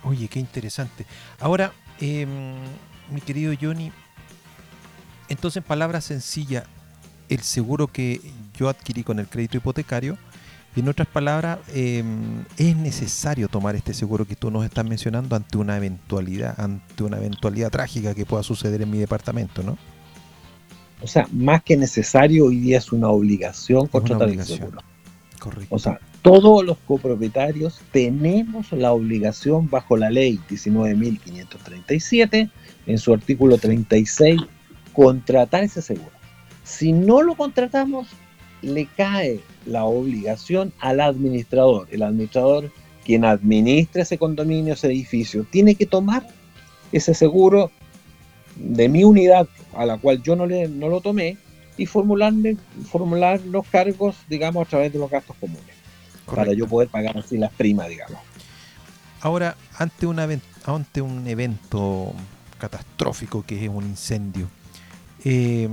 Oye, 0.03 0.29
qué 0.29 0.39
interesante. 0.39 1.07
Ahora, 1.41 1.73
em, 2.01 2.55
mi 3.11 3.21
querido 3.21 3.53
Johnny, 3.61 3.93
entonces 5.29 5.59
en 5.59 5.65
palabras 5.65 6.05
sencillas, 6.05 6.65
el 7.29 7.41
seguro 7.41 7.89
que 7.89 8.21
yo 8.59 8.69
adquirí 8.69 9.03
con 9.03 9.19
el 9.19 9.29
crédito 9.29 9.59
hipotecario, 9.59 10.17
en 10.77 10.89
otras 10.89 11.09
palabras, 11.09 11.59
em, 11.75 12.45
es 12.57 12.77
necesario 12.77 13.49
tomar 13.49 13.75
este 13.75 13.95
seguro 13.95 14.27
que 14.27 14.37
tú 14.37 14.51
nos 14.51 14.65
estás 14.65 14.85
mencionando 14.85 15.35
ante 15.35 15.59
una 15.59 15.77
eventualidad, 15.77 16.59
ante 16.61 17.03
una 17.03 17.17
eventualidad 17.17 17.71
trágica 17.71 18.15
que 18.15 18.25
pueda 18.25 18.43
suceder 18.45 18.83
en 18.83 18.91
mi 18.91 18.99
departamento, 18.99 19.63
¿no? 19.63 19.77
O 21.01 21.07
sea, 21.07 21.29
más 21.33 21.63
que 21.63 21.77
necesario, 21.77 22.47
hoy 22.47 22.57
día 22.57 22.79
es 22.79 22.93
una 22.93 23.09
obligación 23.09 23.87
contratar 23.87 24.29
el 24.29 24.45
seguro. 24.45 24.81
Correcto. 25.39 25.75
O 25.75 25.79
sea, 25.79 26.01
todos 26.23 26.65
los 26.65 26.77
copropietarios 26.79 27.81
tenemos 27.93 28.73
la 28.73 28.93
obligación 28.93 29.71
bajo 29.71 29.97
la 29.97 30.11
ley 30.11 30.41
19.537, 30.51 32.51
en 32.87 32.99
su 32.99 33.15
artículo 33.15 33.59
36, 33.59 34.41
contratar 34.93 35.63
ese 35.63 35.81
seguro. 35.81 36.11
Si 36.65 36.93
no 36.93 37.23
lo 37.23 37.37
contratamos, 37.37 38.09
le 38.63 38.87
cae 38.87 39.41
la 39.65 39.85
obligación 39.85 40.73
al 40.81 41.01
administrador. 41.01 41.87
El 41.93 42.03
administrador, 42.03 42.73
quien 43.05 43.25
administra 43.25 44.03
ese 44.03 44.19
condominio, 44.19 44.75
ese 44.75 44.89
edificio, 44.89 45.47
tiene 45.49 45.77
que 45.77 45.87
tomar 45.87 46.27
ese 46.91 47.15
seguro 47.15 47.71
de 48.59 48.89
mi 48.89 49.05
unidad 49.05 49.49
a 49.75 49.87
la 49.87 49.97
cual 49.99 50.23
yo 50.23 50.37
no, 50.37 50.47
le, 50.47 50.69
no 50.69 50.89
lo 50.89 51.01
tomé 51.01 51.37
y 51.77 51.87
formularle, 51.87 52.57
formular 52.91 53.41
los 53.43 53.67
cargos, 53.69 54.17
digamos, 54.29 54.67
a 54.67 54.71
través 54.71 54.93
de 54.93 54.99
los 54.99 55.11
gastos 55.11 55.37
comunes 55.41 55.79
para 56.27 56.53
yo 56.53 56.67
poder 56.67 56.89
pagar 56.89 57.17
así 57.17 57.39
las 57.39 57.53
primas, 57.53 57.89
digamos. 57.89 58.19
Ahora, 59.21 59.57
ante, 59.79 60.07
una, 60.07 60.29
ante 60.65 61.01
un 61.01 61.27
evento 61.27 62.13
catastrófico 62.59 63.45
que 63.45 63.65
es 63.65 63.69
un 63.69 63.85
incendio, 63.85 64.49
eh, 65.25 65.69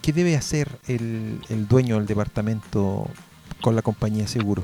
¿qué 0.00 0.12
debe 0.12 0.36
hacer 0.36 0.68
el, 0.86 1.40
dueño 1.68 1.96
del 1.96 2.06
departamento 2.06 3.08
con 3.60 3.74
la 3.74 3.82
compañía 3.82 4.22
de 4.22 4.28
seguro? 4.28 4.62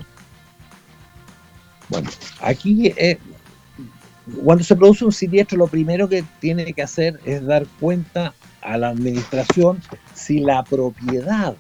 Bueno, 1.88 2.11
aquí 2.40 2.93
eh, 2.97 3.19
cuando 4.43 4.64
se 4.64 4.76
produce 4.76 5.04
un 5.04 5.12
siniestro, 5.12 5.59
lo 5.59 5.66
primero 5.66 6.09
que 6.09 6.25
tiene 6.40 6.73
que 6.73 6.83
hacer 6.83 7.21
es 7.25 7.45
dar 7.45 7.66
cuenta 7.81 8.35
a 8.62 8.78
la 8.78 8.88
administración 8.88 9.83
si 10.14 10.38
la 10.38 10.64
propiedad, 10.64 11.54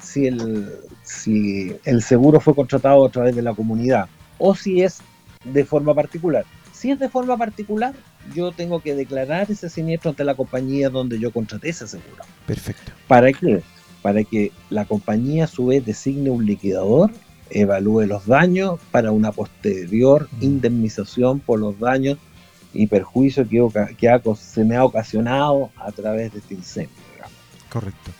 si 0.00 0.26
el, 0.26 0.70
si 1.02 1.76
el 1.84 2.02
seguro 2.02 2.40
fue 2.40 2.54
contratado 2.54 3.04
a 3.04 3.10
través 3.10 3.36
de 3.36 3.42
la 3.42 3.54
comunidad 3.54 4.08
o 4.38 4.54
si 4.54 4.82
es 4.82 5.00
de 5.44 5.64
forma 5.64 5.94
particular. 5.94 6.44
Si 6.72 6.90
es 6.90 6.98
de 6.98 7.08
forma 7.08 7.36
particular, 7.36 7.94
yo 8.34 8.52
tengo 8.52 8.80
que 8.80 8.94
declarar 8.94 9.50
ese 9.50 9.68
siniestro 9.68 10.10
ante 10.10 10.24
la 10.24 10.34
compañía 10.34 10.88
donde 10.88 11.18
yo 11.18 11.30
contraté 11.30 11.68
ese 11.68 11.86
seguro. 11.86 12.24
Perfecto. 12.46 12.92
¿Para 13.06 13.32
qué? 13.32 13.62
Para 14.00 14.24
que 14.24 14.50
la 14.70 14.84
compañía 14.84 15.44
a 15.44 15.48
su 15.48 15.66
vez 15.66 15.84
designe 15.84 16.30
un 16.30 16.44
liquidador, 16.44 17.10
evalúe 17.52 18.06
los 18.06 18.26
daños 18.26 18.80
para 18.90 19.12
una 19.12 19.32
posterior 19.32 20.28
mm. 20.32 20.42
indemnización 20.42 21.40
por 21.40 21.60
los 21.60 21.78
daños 21.78 22.18
y 22.74 22.86
perjuicios 22.86 23.48
que, 23.48 23.96
que 23.96 24.20
se 24.36 24.64
me 24.64 24.76
ha 24.76 24.84
ocasionado 24.84 25.70
a 25.76 25.92
través 25.92 26.32
de 26.32 26.38
este 26.38 26.54
incendio. 26.54 26.96
Correcto. 27.70 28.10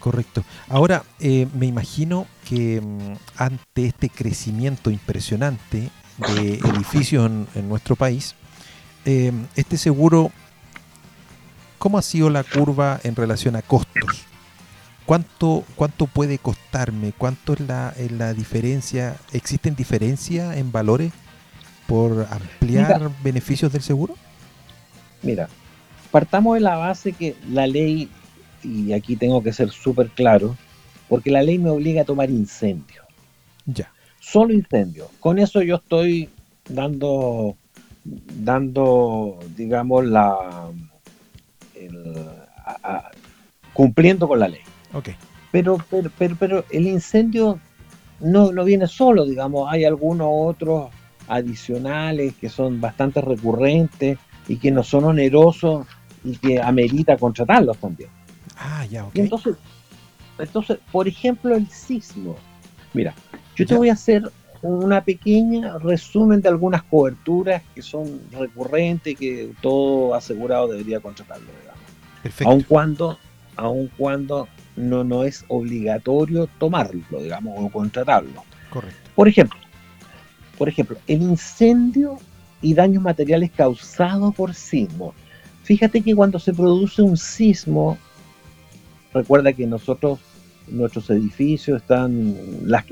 Correcto. 0.00 0.44
Ahora, 0.68 1.04
eh, 1.20 1.46
me 1.54 1.66
imagino 1.66 2.26
que 2.48 2.80
mm, 2.80 3.12
ante 3.36 3.86
este 3.86 4.08
crecimiento 4.08 4.90
impresionante 4.90 5.90
de 6.34 6.54
edificios 6.74 7.30
en, 7.54 7.68
nuestro 7.68 7.96
país, 7.96 8.34
eh, 9.04 9.30
este 9.56 9.76
seguro, 9.76 10.32
¿cómo 11.78 11.98
ha 11.98 12.02
sido 12.02 12.30
la 12.30 12.44
curva 12.44 12.98
en 13.04 13.14
relación 13.14 13.56
a 13.56 13.62
costos? 13.62 14.26
¿Cuánto, 15.06 15.64
cuánto 15.74 16.06
puede 16.06 16.38
costarme? 16.38 17.12
¿Cuánto 17.16 17.54
es 17.54 17.60
la, 17.60 17.94
la 18.10 18.32
diferencia? 18.32 19.16
¿Existen 19.32 19.74
diferencias 19.74 20.56
en 20.56 20.70
valores 20.70 21.12
por 21.86 22.26
ampliar 22.30 23.10
beneficios 23.22 23.72
del 23.72 23.82
seguro? 23.82 24.14
Mira, 25.22 25.48
partamos 26.10 26.54
de 26.54 26.60
la 26.60 26.76
base 26.76 27.12
que 27.12 27.34
la 27.50 27.66
ley 27.66 28.08
y 28.62 28.92
aquí 28.92 29.16
tengo 29.16 29.42
que 29.42 29.52
ser 29.52 29.70
súper 29.70 30.08
claro, 30.10 30.56
porque 31.08 31.30
la 31.30 31.42
ley 31.42 31.58
me 31.58 31.70
obliga 31.70 32.02
a 32.02 32.04
tomar 32.04 32.30
incendio. 32.30 33.02
Ya. 33.66 33.90
Solo 34.20 34.52
incendio. 34.52 35.10
Con 35.18 35.38
eso 35.38 35.62
yo 35.62 35.76
estoy 35.76 36.28
dando, 36.68 37.56
dando, 38.04 39.38
digamos, 39.56 40.04
la, 40.04 40.70
cumpliendo 43.72 44.28
con 44.28 44.40
la 44.40 44.48
ley. 44.48 44.60
Okay. 44.92 45.14
Pero, 45.52 45.78
pero, 45.90 46.10
pero, 46.16 46.36
pero, 46.38 46.64
el 46.70 46.86
incendio 46.86 47.58
no, 48.20 48.52
no 48.52 48.64
viene 48.64 48.86
solo, 48.86 49.24
digamos, 49.24 49.70
hay 49.70 49.84
algunos 49.84 50.28
otros 50.30 50.90
adicionales 51.28 52.34
que 52.34 52.48
son 52.48 52.80
bastante 52.80 53.20
recurrentes 53.20 54.18
y 54.48 54.56
que 54.56 54.70
no 54.70 54.82
son 54.82 55.04
onerosos 55.04 55.86
y 56.24 56.36
que 56.36 56.60
amerita 56.60 57.16
contratarlos 57.16 57.78
también. 57.78 58.10
Ah, 58.56 58.84
ya, 58.86 59.04
ok. 59.06 59.12
entonces, 59.14 59.56
entonces, 60.38 60.78
por 60.92 61.08
ejemplo, 61.08 61.54
el 61.54 61.68
sismo. 61.68 62.36
Mira, 62.92 63.14
yo 63.56 63.66
te 63.66 63.74
voy 63.74 63.88
a 63.88 63.94
hacer 63.94 64.30
una 64.62 65.02
pequeña 65.02 65.78
resumen 65.78 66.40
de 66.40 66.48
algunas 66.48 66.82
coberturas 66.82 67.62
que 67.74 67.82
son 67.82 68.20
recurrentes 68.32 69.14
y 69.14 69.16
que 69.16 69.52
todo 69.62 70.14
asegurado 70.14 70.68
debería 70.68 71.00
contratarlo, 71.00 71.46
digamos. 71.60 71.80
Perfecto. 72.22 72.50
Aun 72.50 72.62
cuando, 72.62 73.18
aun 73.56 73.90
cuando 73.96 74.48
no, 74.80 75.04
no 75.04 75.24
es 75.24 75.44
obligatorio 75.48 76.48
tomarlo, 76.58 77.22
digamos, 77.22 77.54
o 77.58 77.68
contratarlo. 77.70 78.44
Correcto. 78.70 79.10
Por 79.14 79.28
ejemplo, 79.28 79.58
por 80.60 80.68
ejemplo, 80.68 80.98
el 81.06 81.22
incendio 81.22 82.18
y 82.60 82.74
daños 82.74 83.02
materiales 83.02 83.50
causados 83.50 84.34
por 84.34 84.54
sismo. 84.54 85.14
Fíjate 85.62 86.02
que 86.02 86.14
cuando 86.14 86.38
se 86.38 86.52
produce 86.52 87.00
un 87.00 87.16
sismo, 87.16 87.96
recuerda 89.14 89.52
que 89.52 89.66
nosotros, 89.66 90.18
nuestros 90.68 91.08
edificios 91.10 91.80
están, 91.80 92.36
las, 92.64 92.84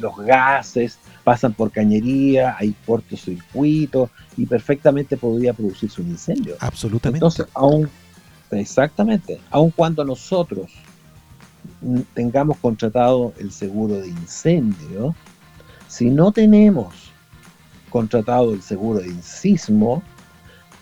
los 0.00 0.16
gases 0.18 0.98
pasan 1.24 1.52
por 1.52 1.70
cañería, 1.70 2.56
hay 2.58 2.74
cortocircuitos 2.86 4.10
y 4.36 4.46
perfectamente 4.46 5.16
podría 5.16 5.52
producirse 5.52 6.00
un 6.00 6.08
incendio. 6.08 6.56
Absolutamente. 6.60 7.18
Entonces, 7.18 7.46
aún, 7.52 7.88
exactamente, 8.50 9.38
aun 9.50 9.70
cuando 9.70 10.04
nosotros 10.04 10.70
tengamos 12.14 12.56
contratado 12.58 13.32
el 13.38 13.52
seguro 13.52 13.96
de 13.96 14.08
incendio, 14.08 15.14
si 15.88 16.10
no 16.10 16.32
tenemos 16.32 16.94
contratado 17.90 18.52
el 18.52 18.62
seguro 18.62 19.00
de 19.00 19.22
sismo, 19.22 20.02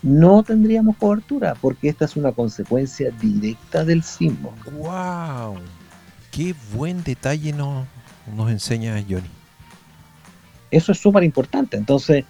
no 0.01 0.43
tendríamos 0.43 0.97
cobertura, 0.97 1.55
porque 1.55 1.89
esta 1.89 2.05
es 2.05 2.15
una 2.15 2.31
consecuencia 2.31 3.11
directa 3.11 3.83
del 3.83 4.03
sismo. 4.03 4.53
¡Wow! 4.77 5.57
¡Qué 6.31 6.53
buen 6.73 7.03
detalle 7.03 7.53
nos, 7.53 7.85
nos 8.35 8.51
enseña 8.51 9.03
Johnny! 9.07 9.29
Eso 10.69 10.91
es 10.91 10.99
súper 10.99 11.23
importante. 11.23 11.77
Entonces, 11.77 12.25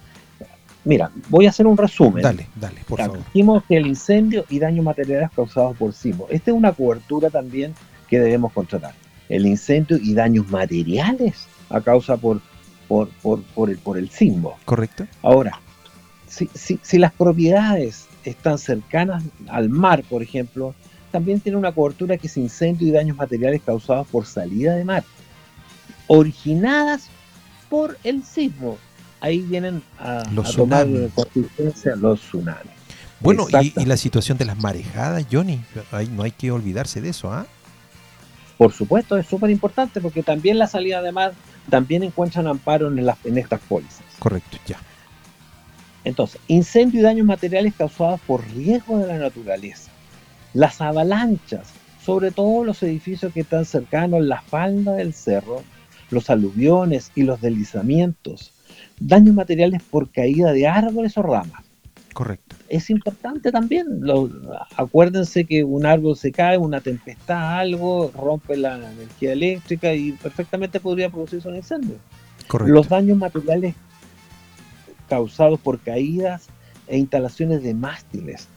mira, 0.84 1.10
voy 1.28 1.46
a 1.46 1.50
hacer 1.50 1.66
un 1.66 1.76
resumen. 1.76 2.22
Dale, 2.22 2.48
dale, 2.54 2.82
por 2.86 3.00
favor. 3.00 3.18
Dijimos 3.18 3.64
que 3.64 3.76
el 3.76 3.86
incendio 3.86 4.44
y 4.48 4.58
daños 4.58 4.84
materiales 4.84 5.30
causados 5.34 5.76
por 5.76 5.92
sismo. 5.92 6.26
Esta 6.30 6.52
es 6.52 6.56
una 6.56 6.72
cobertura 6.72 7.28
también 7.28 7.74
que 8.08 8.18
debemos 8.18 8.52
contratar. 8.52 8.94
El 9.28 9.46
incendio 9.46 9.96
y 9.96 10.14
daños 10.14 10.48
materiales 10.48 11.46
a 11.68 11.80
causa 11.80 12.16
por, 12.16 12.40
por, 12.88 13.08
por, 13.22 13.70
el, 13.70 13.78
por 13.78 13.98
el 13.98 14.08
sismo. 14.10 14.56
Correcto. 14.64 15.06
Ahora, 15.22 15.60
si, 16.28 16.48
si, 16.54 16.78
si 16.82 16.98
las 16.98 17.12
propiedades 17.12 18.06
están 18.24 18.58
cercanas 18.58 19.24
al 19.48 19.68
mar, 19.68 20.04
por 20.08 20.22
ejemplo, 20.22 20.74
también 21.10 21.40
tiene 21.40 21.58
una 21.58 21.72
cobertura 21.72 22.16
que 22.16 22.26
es 22.26 22.36
incendio 22.36 22.88
y 22.88 22.90
daños 22.90 23.16
materiales 23.16 23.62
causados 23.64 24.06
por 24.08 24.26
salida 24.26 24.74
de 24.74 24.84
mar, 24.84 25.04
originadas 26.06 27.08
por 27.68 27.98
el 28.04 28.22
sismo. 28.22 28.78
Ahí 29.20 29.40
vienen 29.40 29.82
a, 29.98 30.22
tomar 30.54 30.86
consistencia 31.14 31.96
los 31.96 32.20
tsunamis. 32.20 32.72
Bueno, 33.20 33.46
y, 33.62 33.84
la 33.86 33.96
situación 33.96 34.36
de 34.36 34.44
las 34.44 34.58
marejadas, 34.58 35.26
Johnny, 35.32 35.62
ahí 35.90 36.08
no 36.08 36.22
hay 36.22 36.32
que 36.32 36.50
olvidarse 36.50 37.00
de 37.00 37.08
eso, 37.08 37.32
¿ah? 37.32 37.46
Por 38.58 38.72
supuesto, 38.72 39.16
es 39.18 39.26
súper 39.26 39.50
importante 39.50 40.00
porque 40.00 40.22
también 40.22 40.58
la 40.58 40.66
salida 40.66 41.02
de 41.02 41.12
mar 41.12 41.34
también 41.68 42.02
encuentran 42.02 42.46
amparo 42.46 42.88
en, 42.88 43.04
las, 43.04 43.18
en 43.24 43.38
estas 43.38 43.60
pólizas. 43.60 44.04
Correcto, 44.18 44.56
ya. 44.66 44.78
Entonces, 46.04 46.40
incendio 46.48 47.00
y 47.00 47.02
daños 47.02 47.26
materiales 47.26 47.74
causados 47.76 48.20
por 48.20 48.46
riesgo 48.54 48.98
de 48.98 49.08
la 49.08 49.18
naturaleza. 49.18 49.90
Las 50.54 50.80
avalanchas, 50.80 51.72
sobre 52.02 52.30
todo 52.30 52.64
los 52.64 52.82
edificios 52.82 53.32
que 53.32 53.40
están 53.40 53.64
cercanos 53.64 54.20
a 54.20 54.22
la 54.22 54.40
falda 54.40 54.92
del 54.92 55.12
cerro, 55.12 55.62
los 56.10 56.30
aluviones 56.30 57.10
y 57.14 57.24
los 57.24 57.40
deslizamientos. 57.40 58.52
Daños 59.00 59.34
materiales 59.34 59.82
por 59.82 60.10
caída 60.10 60.52
de 60.52 60.68
árboles 60.68 61.18
o 61.18 61.22
ramas. 61.22 61.65
Correcto. 62.16 62.56
Es 62.70 62.88
importante 62.88 63.52
también, 63.52 64.00
acuérdense 64.78 65.44
que 65.44 65.62
un 65.62 65.84
árbol 65.84 66.16
se 66.16 66.32
cae, 66.32 66.56
una 66.56 66.80
tempestad, 66.80 67.58
algo, 67.58 68.10
rompe 68.16 68.56
la 68.56 68.76
energía 68.90 69.34
eléctrica 69.34 69.92
y 69.92 70.12
perfectamente 70.12 70.80
podría 70.80 71.10
producirse 71.10 71.46
un 71.46 71.56
incendio. 71.56 71.96
Correcto. 72.48 72.72
Los 72.72 72.88
daños 72.88 73.18
materiales 73.18 73.74
causados 75.10 75.60
por 75.60 75.78
caídas 75.78 76.48
e 76.86 76.96
instalaciones 76.96 77.62
de 77.62 77.74
mástiles, 77.74 78.48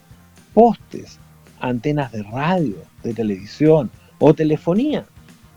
postes, 0.53 1.19
antenas 1.59 2.13
de 2.13 2.23
radio, 2.23 2.77
de 3.03 3.13
televisión 3.13 3.91
o 4.19 4.33
telefonía. 4.33 5.05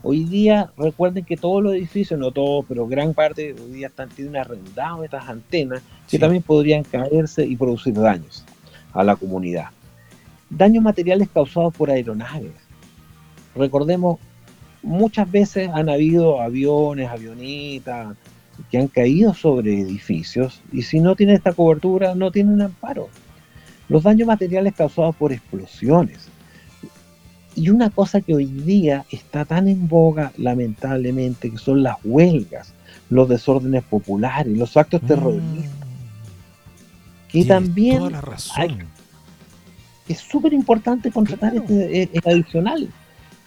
Hoy 0.05 0.25
día, 0.25 0.69
recuerden 0.77 1.23
que 1.23 1.37
todos 1.37 1.63
los 1.63 1.73
edificios, 1.73 2.19
no 2.19 2.31
todos, 2.31 2.65
pero 2.67 2.85
gran 2.85 3.13
parte 3.13 3.53
hoy 3.53 3.71
día 3.71 3.87
están 3.87 4.09
tienen 4.09 4.35
arrendados 4.35 5.05
estas 5.05 5.29
antenas 5.29 5.81
que 6.09 6.19
también 6.19 6.43
podrían 6.43 6.83
caerse 6.83 7.45
y 7.45 7.55
producir 7.55 7.93
daños 7.93 8.43
a 8.91 9.01
la 9.01 9.15
comunidad. 9.15 9.67
Daños 10.49 10.83
materiales 10.83 11.29
causados 11.33 11.73
por 11.73 11.89
aeronaves. 11.89 12.51
Recordemos, 13.55 14.19
muchas 14.81 15.31
veces 15.31 15.69
han 15.73 15.87
habido 15.87 16.41
aviones, 16.41 17.09
avionitas, 17.09 18.17
que 18.69 18.79
han 18.79 18.89
caído 18.89 19.33
sobre 19.33 19.79
edificios 19.79 20.61
y 20.73 20.81
si 20.81 20.99
no 20.99 21.15
tienen 21.15 21.37
esta 21.37 21.53
cobertura 21.53 22.13
no 22.13 22.29
tienen 22.29 22.61
amparo. 22.61 23.07
Los 23.87 24.03
daños 24.03 24.27
materiales 24.27 24.73
causados 24.75 25.15
por 25.15 25.31
explosiones, 25.31 26.27
y 27.55 27.69
una 27.69 27.89
cosa 27.89 28.21
que 28.21 28.33
hoy 28.33 28.45
día 28.45 29.05
está 29.11 29.45
tan 29.45 29.67
en 29.67 29.87
boga, 29.87 30.31
lamentablemente, 30.37 31.51
que 31.51 31.57
son 31.57 31.83
las 31.83 31.97
huelgas, 32.03 32.73
los 33.09 33.29
desórdenes 33.29 33.83
populares, 33.83 34.57
los 34.57 34.75
actos 34.75 35.03
mm. 35.03 35.07
terroristas. 35.07 35.71
Que 37.29 37.45
también 37.45 37.97
toda 37.97 38.09
la 38.11 38.21
razón. 38.21 38.77
es 40.07 40.19
súper 40.19 40.53
importante 40.53 41.11
contratar 41.11 41.55
este, 41.55 42.03
e, 42.03 42.09
adicional. 42.25 42.89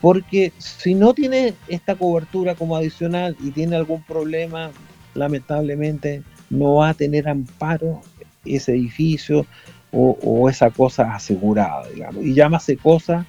Porque 0.01 0.53
si 0.59 0.95
no 0.95 1.15
tiene 1.15 1.55
esta 1.69 1.95
cobertura 1.95 2.55
como 2.55 2.77
adicional 2.77 3.37
y 3.43 3.51
tiene 3.51 3.77
algún 3.77 4.03
problema, 4.03 4.71
lamentablemente 5.15 6.23
no 6.51 6.77
va 6.77 6.91
a 6.91 6.95
tener 6.95 7.29
amparo 7.29 8.03
ese 8.45 8.73
edificio 8.73 9.47
o, 9.91 10.19
o 10.23 10.49
esa 10.51 10.71
cosa 10.71 11.15
asegurada, 11.15 11.89
digamos. 11.89 12.25
Y 12.25 12.35
llámase 12.35 12.77
cosa 12.77 13.27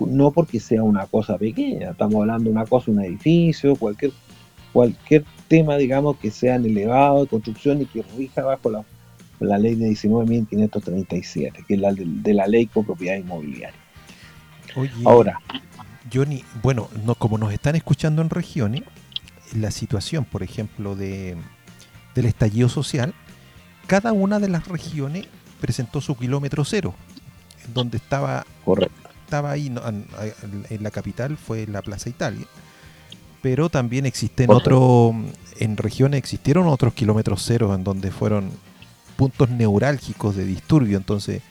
no 0.00 0.30
porque 0.30 0.60
sea 0.60 0.82
una 0.82 1.06
cosa 1.06 1.38
pequeña, 1.38 1.90
estamos 1.90 2.16
hablando 2.16 2.44
de 2.44 2.50
una 2.50 2.66
cosa, 2.66 2.90
un 2.90 3.02
edificio, 3.02 3.76
cualquier, 3.76 4.12
cualquier 4.72 5.24
tema, 5.48 5.76
digamos, 5.76 6.16
que 6.18 6.30
sea 6.30 6.56
elevado 6.56 7.22
de 7.22 7.28
construcción 7.28 7.82
y 7.82 7.86
que 7.86 8.04
rija 8.16 8.42
bajo 8.42 8.70
la, 8.70 8.84
la 9.40 9.58
ley 9.58 9.74
de 9.74 9.88
19.537, 9.90 11.64
que 11.66 11.74
es 11.74 11.80
la 11.80 11.92
de, 11.92 12.34
la 12.34 12.46
ley 12.46 12.66
con 12.66 12.84
propiedad 12.84 13.16
inmobiliaria. 13.16 13.78
Ahora, 15.04 15.40
Johnny, 16.12 16.44
bueno, 16.62 16.88
no, 17.04 17.14
como 17.14 17.38
nos 17.38 17.52
están 17.52 17.74
escuchando 17.74 18.22
en 18.22 18.30
regiones, 18.30 18.82
la 19.56 19.70
situación, 19.70 20.24
por 20.24 20.42
ejemplo, 20.42 20.94
de, 20.94 21.36
del 22.14 22.26
estallido 22.26 22.68
social, 22.68 23.14
cada 23.86 24.12
una 24.12 24.38
de 24.38 24.48
las 24.48 24.68
regiones 24.68 25.26
presentó 25.60 26.00
su 26.00 26.16
kilómetro 26.16 26.64
cero, 26.64 26.94
donde 27.72 27.96
estaba 27.96 28.46
Correcto 28.64 29.07
estaba 29.28 29.50
ahí 29.50 29.70
en 30.70 30.82
la 30.82 30.90
capital 30.90 31.36
fue 31.36 31.66
la 31.66 31.82
Plaza 31.82 32.08
Italia. 32.08 32.46
Pero 33.42 33.68
también 33.68 34.06
existen 34.06 34.50
otros, 34.50 35.14
en 35.58 35.76
regiones 35.76 36.18
existieron 36.18 36.66
otros 36.66 36.94
kilómetros 36.94 37.44
ceros 37.44 37.76
en 37.76 37.84
donde 37.84 38.10
fueron 38.10 38.50
puntos 39.16 39.50
neurálgicos 39.50 40.34
de 40.34 40.44
disturbio. 40.46 40.96
Entonces, 40.96 41.42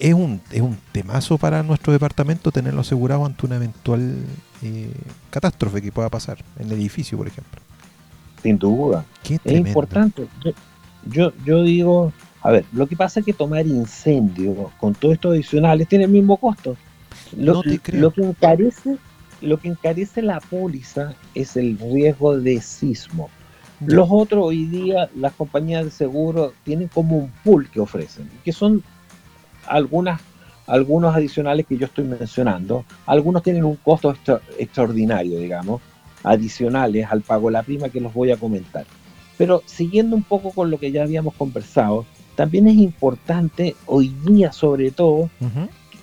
es 0.00 0.12
un, 0.12 0.40
es 0.50 0.60
un 0.60 0.76
temazo 0.90 1.38
para 1.38 1.62
nuestro 1.62 1.92
departamento 1.92 2.50
tenerlo 2.50 2.80
asegurado 2.80 3.24
ante 3.24 3.46
una 3.46 3.56
eventual 3.56 4.16
eh, 4.62 4.90
catástrofe 5.30 5.80
que 5.80 5.92
pueda 5.92 6.08
pasar 6.08 6.38
en 6.58 6.66
el 6.66 6.72
edificio, 6.72 7.16
por 7.16 7.28
ejemplo. 7.28 7.60
Sin 8.42 8.58
duda. 8.58 9.04
es 9.24 9.40
importante. 9.46 10.26
yo, 11.06 11.32
yo 11.46 11.62
digo, 11.62 12.12
a 12.42 12.50
ver, 12.50 12.64
lo 12.72 12.86
que 12.86 12.96
pasa 12.96 13.20
es 13.20 13.26
que 13.26 13.32
tomar 13.32 13.66
incendio 13.66 14.72
con 14.80 14.94
todos 14.94 15.14
estos 15.14 15.32
adicionales 15.32 15.86
tiene 15.86 16.04
el 16.04 16.10
mismo 16.10 16.36
costo. 16.36 16.76
Lo, 17.36 17.62
que 17.62 17.80
encarece, 18.16 18.96
lo 19.40 19.58
que 19.58 19.68
encarece 19.68 20.22
la 20.22 20.40
póliza 20.40 21.14
es 21.34 21.56
el 21.56 21.78
riesgo 21.78 22.36
de 22.38 22.60
sismo. 22.60 23.30
Los 23.86 24.08
otros 24.10 24.44
hoy 24.44 24.66
día, 24.66 25.08
las 25.16 25.32
compañías 25.32 25.84
de 25.84 25.90
seguro 25.90 26.52
tienen 26.64 26.88
como 26.88 27.16
un 27.16 27.32
pool 27.44 27.68
que 27.70 27.80
ofrecen, 27.80 28.28
que 28.44 28.52
son 28.52 28.82
algunas, 29.66 30.20
algunos 30.66 31.14
adicionales 31.14 31.66
que 31.66 31.76
yo 31.76 31.86
estoy 31.86 32.04
mencionando. 32.04 32.84
Algunos 33.06 33.42
tienen 33.42 33.64
un 33.64 33.76
costo 33.76 34.16
extraordinario, 34.58 35.38
digamos, 35.38 35.80
adicionales 36.24 37.06
al 37.10 37.22
pago 37.22 37.48
de 37.48 37.52
la 37.52 37.62
prima 37.62 37.88
que 37.88 38.00
los 38.00 38.12
voy 38.12 38.32
a 38.32 38.36
comentar. 38.36 38.84
Pero 39.38 39.62
siguiendo 39.66 40.14
un 40.14 40.22
poco 40.22 40.50
con 40.50 40.70
lo 40.70 40.78
que 40.78 40.92
ya 40.92 41.02
habíamos 41.02 41.34
conversado, 41.34 42.04
también 42.34 42.66
es 42.68 42.76
importante 42.76 43.76
hoy 43.86 44.14
día, 44.26 44.52
sobre 44.52 44.90
todo, 44.90 45.30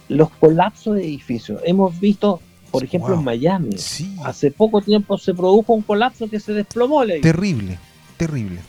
los 0.07 0.29
colapsos 0.31 0.95
de 0.95 1.03
edificios. 1.03 1.61
Hemos 1.65 1.99
visto, 1.99 2.39
por 2.71 2.83
ejemplo, 2.83 3.15
en 3.15 3.23
Miami, 3.23 3.75
hace 4.23 4.51
poco 4.51 4.81
tiempo 4.81 5.17
se 5.17 5.33
produjo 5.33 5.73
un 5.73 5.81
colapso 5.81 6.29
que 6.29 6.39
se 6.39 6.53
desplomó 6.53 7.03
Terrible, 7.21 7.77
terrible. 8.17 8.59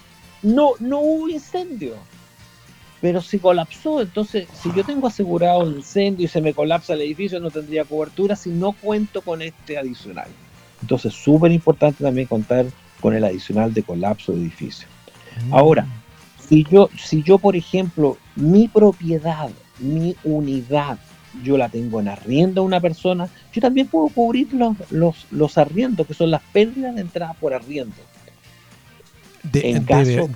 No, 0.42 0.70
no 0.80 1.00
hubo 1.00 1.28
incendio. 1.28 1.94
pero 3.00 3.20
si 3.22 3.38
colapsó, 3.38 4.00
entonces 4.02 4.46
si 4.62 4.70
yo 4.74 4.84
tengo 4.84 5.06
asegurado 5.06 5.62
el 5.62 5.76
incendio 5.76 6.26
y 6.26 6.28
se 6.28 6.40
me 6.40 6.52
colapsa 6.54 6.94
el 6.94 7.02
edificio, 7.02 7.40
no 7.40 7.50
tendría 7.50 7.84
cobertura 7.84 8.36
si 8.36 8.50
no 8.50 8.72
cuento 8.72 9.22
con 9.22 9.42
este 9.42 9.78
adicional. 9.78 10.28
Entonces, 10.82 11.12
súper 11.12 11.52
importante 11.52 12.02
también 12.02 12.26
contar 12.26 12.66
con 13.00 13.14
el 13.14 13.24
adicional 13.24 13.72
de 13.74 13.82
colapso 13.82 14.32
de 14.32 14.40
edificio. 14.40 14.86
Mm. 15.46 15.54
Ahora, 15.54 15.86
si 16.50 16.64
yo, 16.64 16.90
si 16.98 17.22
yo, 17.22 17.38
por 17.38 17.54
ejemplo, 17.54 18.18
mi 18.34 18.66
propiedad, 18.66 19.50
mi 19.78 20.16
unidad, 20.24 20.98
yo 21.44 21.56
la 21.56 21.68
tengo 21.68 22.00
en 22.00 22.08
arriendo 22.08 22.60
a 22.60 22.64
una 22.64 22.80
persona, 22.80 23.28
yo 23.52 23.60
también 23.60 23.86
puedo 23.86 24.08
cubrir 24.08 24.52
los, 24.52 24.76
los, 24.90 25.28
los 25.30 25.56
arriendos, 25.58 26.08
que 26.08 26.14
son 26.14 26.32
las 26.32 26.42
pérdidas 26.52 26.96
de 26.96 27.02
entrada 27.02 27.34
por 27.34 27.54
arriendo. 27.54 27.94
De, 29.44 29.80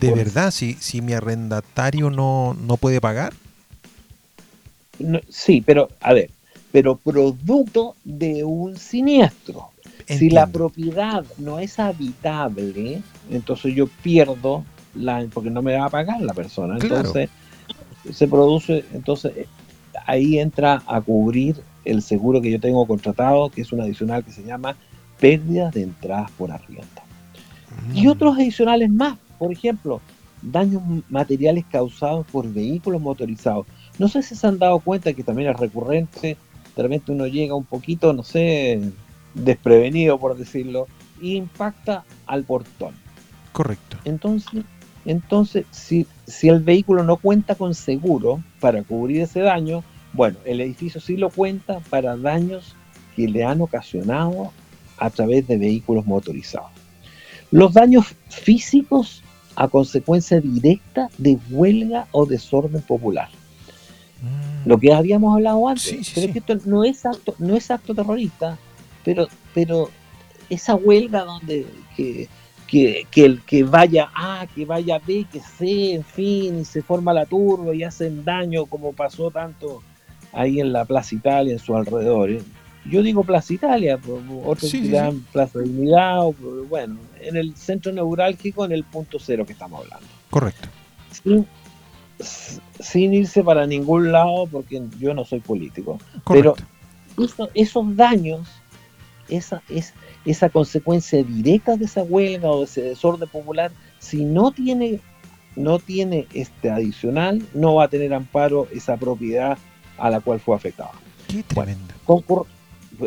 de, 0.01 0.13
verdad, 0.13 0.53
si, 0.53 0.75
si 0.75 1.03
mi 1.03 1.15
arrendatario 1.15 2.11
no, 2.11 2.55
no 2.55 2.77
puede 2.77 3.01
pagar. 3.01 3.35
sí, 5.29 5.63
pero 5.63 5.91
a 6.01 6.13
ver, 6.13 6.31
pero 6.71 6.97
producto 6.97 7.97
de 8.05 8.45
un 8.45 8.77
siniestro. 8.77 9.71
Si 10.07 10.31
la 10.31 10.47
propiedad 10.47 11.25
no 11.39 11.59
es 11.59 11.79
habitable, 11.79 13.03
entonces 13.31 13.75
yo 13.75 13.87
pierdo 13.87 14.65
la 14.95 15.27
porque 15.33 15.51
no 15.51 15.63
me 15.63 15.77
va 15.77 15.87
a 15.87 15.91
pagar 15.91 16.21
la 16.21 16.35
persona. 16.35 16.77
Entonces 16.81 17.31
se 18.13 18.29
produce, 18.29 18.85
entonces 18.93 19.33
ahí 20.07 20.39
entra 20.39 20.83
a 20.87 21.01
cubrir 21.01 21.57
el 21.85 22.03
seguro 22.03 22.41
que 22.41 22.51
yo 22.51 22.61
tengo 22.61 22.87
contratado, 22.87 23.51
que 23.51 23.63
es 23.63 23.73
un 23.73 23.81
adicional 23.81 24.25
que 24.25 24.31
se 24.31 24.43
llama 24.43 24.77
pérdidas 25.19 25.73
de 25.73 25.83
entradas 25.83 26.31
por 26.33 26.51
arriendo. 26.53 26.87
Y 27.93 28.07
mm. 28.07 28.11
otros 28.11 28.37
adicionales 28.37 28.91
más, 28.91 29.19
por 29.39 29.53
ejemplo, 29.53 30.01
daños 30.43 30.83
materiales 31.09 31.65
causados 31.71 32.27
por 32.27 32.51
vehículos 32.53 33.01
motorizados. 33.01 33.67
No 33.99 34.09
sé 34.09 34.23
si 34.23 34.35
se 34.35 34.47
han 34.47 34.59
dado 34.59 34.81
cuenta 34.81 35.13
que 35.13 35.23
también 35.23 35.51
es 35.51 35.57
recurrente, 35.57 36.37
de 36.77 36.83
repente 36.83 37.13
uno 37.13 37.27
llega 37.27 37.55
un 37.55 37.65
poquito, 37.65 38.13
no 38.13 38.23
sé, 38.23 38.81
desprevenido 39.35 40.19
por 40.19 40.37
decirlo, 40.37 40.87
e 41.23 41.29
impacta 41.29 42.05
al 42.27 42.45
portón. 42.45 42.95
Correcto. 43.53 43.97
Entonces, 44.05 44.65
entonces 45.05 45.67
si, 45.71 46.07
si 46.27 46.49
el 46.49 46.61
vehículo 46.61 47.05
no 47.05 47.17
cuenta 47.17 47.55
con 47.55 47.75
seguro 47.75 48.43
para 48.61 48.83
cubrir 48.83 49.23
ese 49.23 49.41
daño, 49.41 49.85
bueno, 50.13 50.39
el 50.45 50.61
edificio 50.61 51.01
sí 51.01 51.17
lo 51.17 51.31
cuenta 51.31 51.81
para 51.91 52.17
daños 52.17 52.75
que 53.17 53.29
le 53.29 53.45
han 53.45 53.61
ocasionado 53.61 54.53
a 54.99 55.11
través 55.11 55.47
de 55.47 55.59
vehículos 55.59 56.07
motorizados. 56.07 56.71
Los 57.51 57.73
daños 57.75 58.07
físicos 58.29 59.23
a 59.57 59.69
consecuencia 59.69 60.41
directa 60.41 61.09
de 61.19 61.39
huelga 61.51 62.07
o 62.11 62.27
desorden 62.27 62.83
popular. 62.83 63.29
Mm. 64.23 64.69
Lo 64.69 64.79
que 64.79 64.93
habíamos 64.93 65.35
hablado 65.35 65.69
antes, 65.69 66.13
pero 66.15 66.33
que 66.33 66.39
esto 66.39 66.57
no 66.65 66.85
es 66.85 67.05
acto, 67.05 67.35
no 67.39 67.55
es 67.55 67.71
acto 67.71 67.95
terrorista, 67.95 68.59
pero, 69.05 69.29
pero 69.53 69.91
esa 70.49 70.75
huelga 70.75 71.25
donde 71.25 71.67
que, 71.97 72.29
el 72.73 73.43
que 73.43 73.63
vaya 73.65 74.11
A, 74.15 74.47
que 74.55 74.65
vaya 74.65 74.99
B, 74.99 75.27
que 75.31 75.41
C, 75.41 75.95
en 75.95 76.05
fin, 76.05 76.61
y 76.61 76.65
se 76.65 76.83
forma 76.83 77.13
la 77.13 77.27
turba 77.27 77.75
y 77.75 77.85
hacen 77.85 78.25
daño 78.25 78.67
como 78.67 78.93
pasó 78.93 79.31
tanto 79.31 79.83
ahí 80.33 80.61
en 80.61 80.73
la 80.73 80.85
Plaza 80.85 81.15
Italia, 81.15 81.53
en 81.53 81.59
sus 81.59 81.77
alrededores. 81.77 82.43
Yo 82.87 83.03
digo 83.03 83.25
Plaza 83.25 83.55
Italia, 83.55 83.99
otros 84.45 84.71
dirán 84.73 85.25
Plaza 85.33 85.61
de 85.61 85.71
Unidad, 85.71 86.21
bueno, 86.69 86.99
en 87.21 87.37
el 87.37 87.57
centro 87.57 87.93
neurálgico, 87.93 88.65
en 88.65 88.73
el 88.73 88.85
punto 88.85 89.19
cero 89.19 89.47
que 89.47 89.55
estamos 89.55 89.83
hablando. 89.83 90.07
Correcto. 90.29 90.69
Sin, 92.21 93.15
irse 93.15 93.43
para 93.43 93.67
ningún 93.67 94.13
lado, 94.13 94.47
porque 94.47 94.83
yo 94.99 95.15
no 95.15 95.25
soy 95.25 95.41
político. 95.41 95.99
Pero 96.29 96.57
esos 97.55 97.97
daños, 97.97 98.49
esa, 99.29 99.63
es, 99.71 99.95
esa 100.25 100.49
consecuencia 100.49 101.23
directa 101.23 101.77
de 101.77 101.85
esa 101.85 102.03
huelga 102.03 102.51
o 102.51 102.61
de 102.61 102.65
ese 102.65 102.83
desorden 102.83 103.29
popular, 103.29 103.73
si 103.99 104.25
no 104.25 104.53
tiene, 104.53 105.01
no 105.57 105.79
tiene 105.79 106.27
este 106.33 106.71
adicional, 106.71 107.43
no 107.55 107.75
va 107.75 107.85
a 107.85 107.89
tener 107.89 108.15
amparo 108.15 108.69
esa 108.73 108.97
propiedad 108.97 109.59
a 109.99 110.11
la 110.11 110.21
cual 110.21 110.41
fue 110.41 110.57
afectada. 110.57 110.93
Qué 111.29 111.43
tremendo 111.43 111.95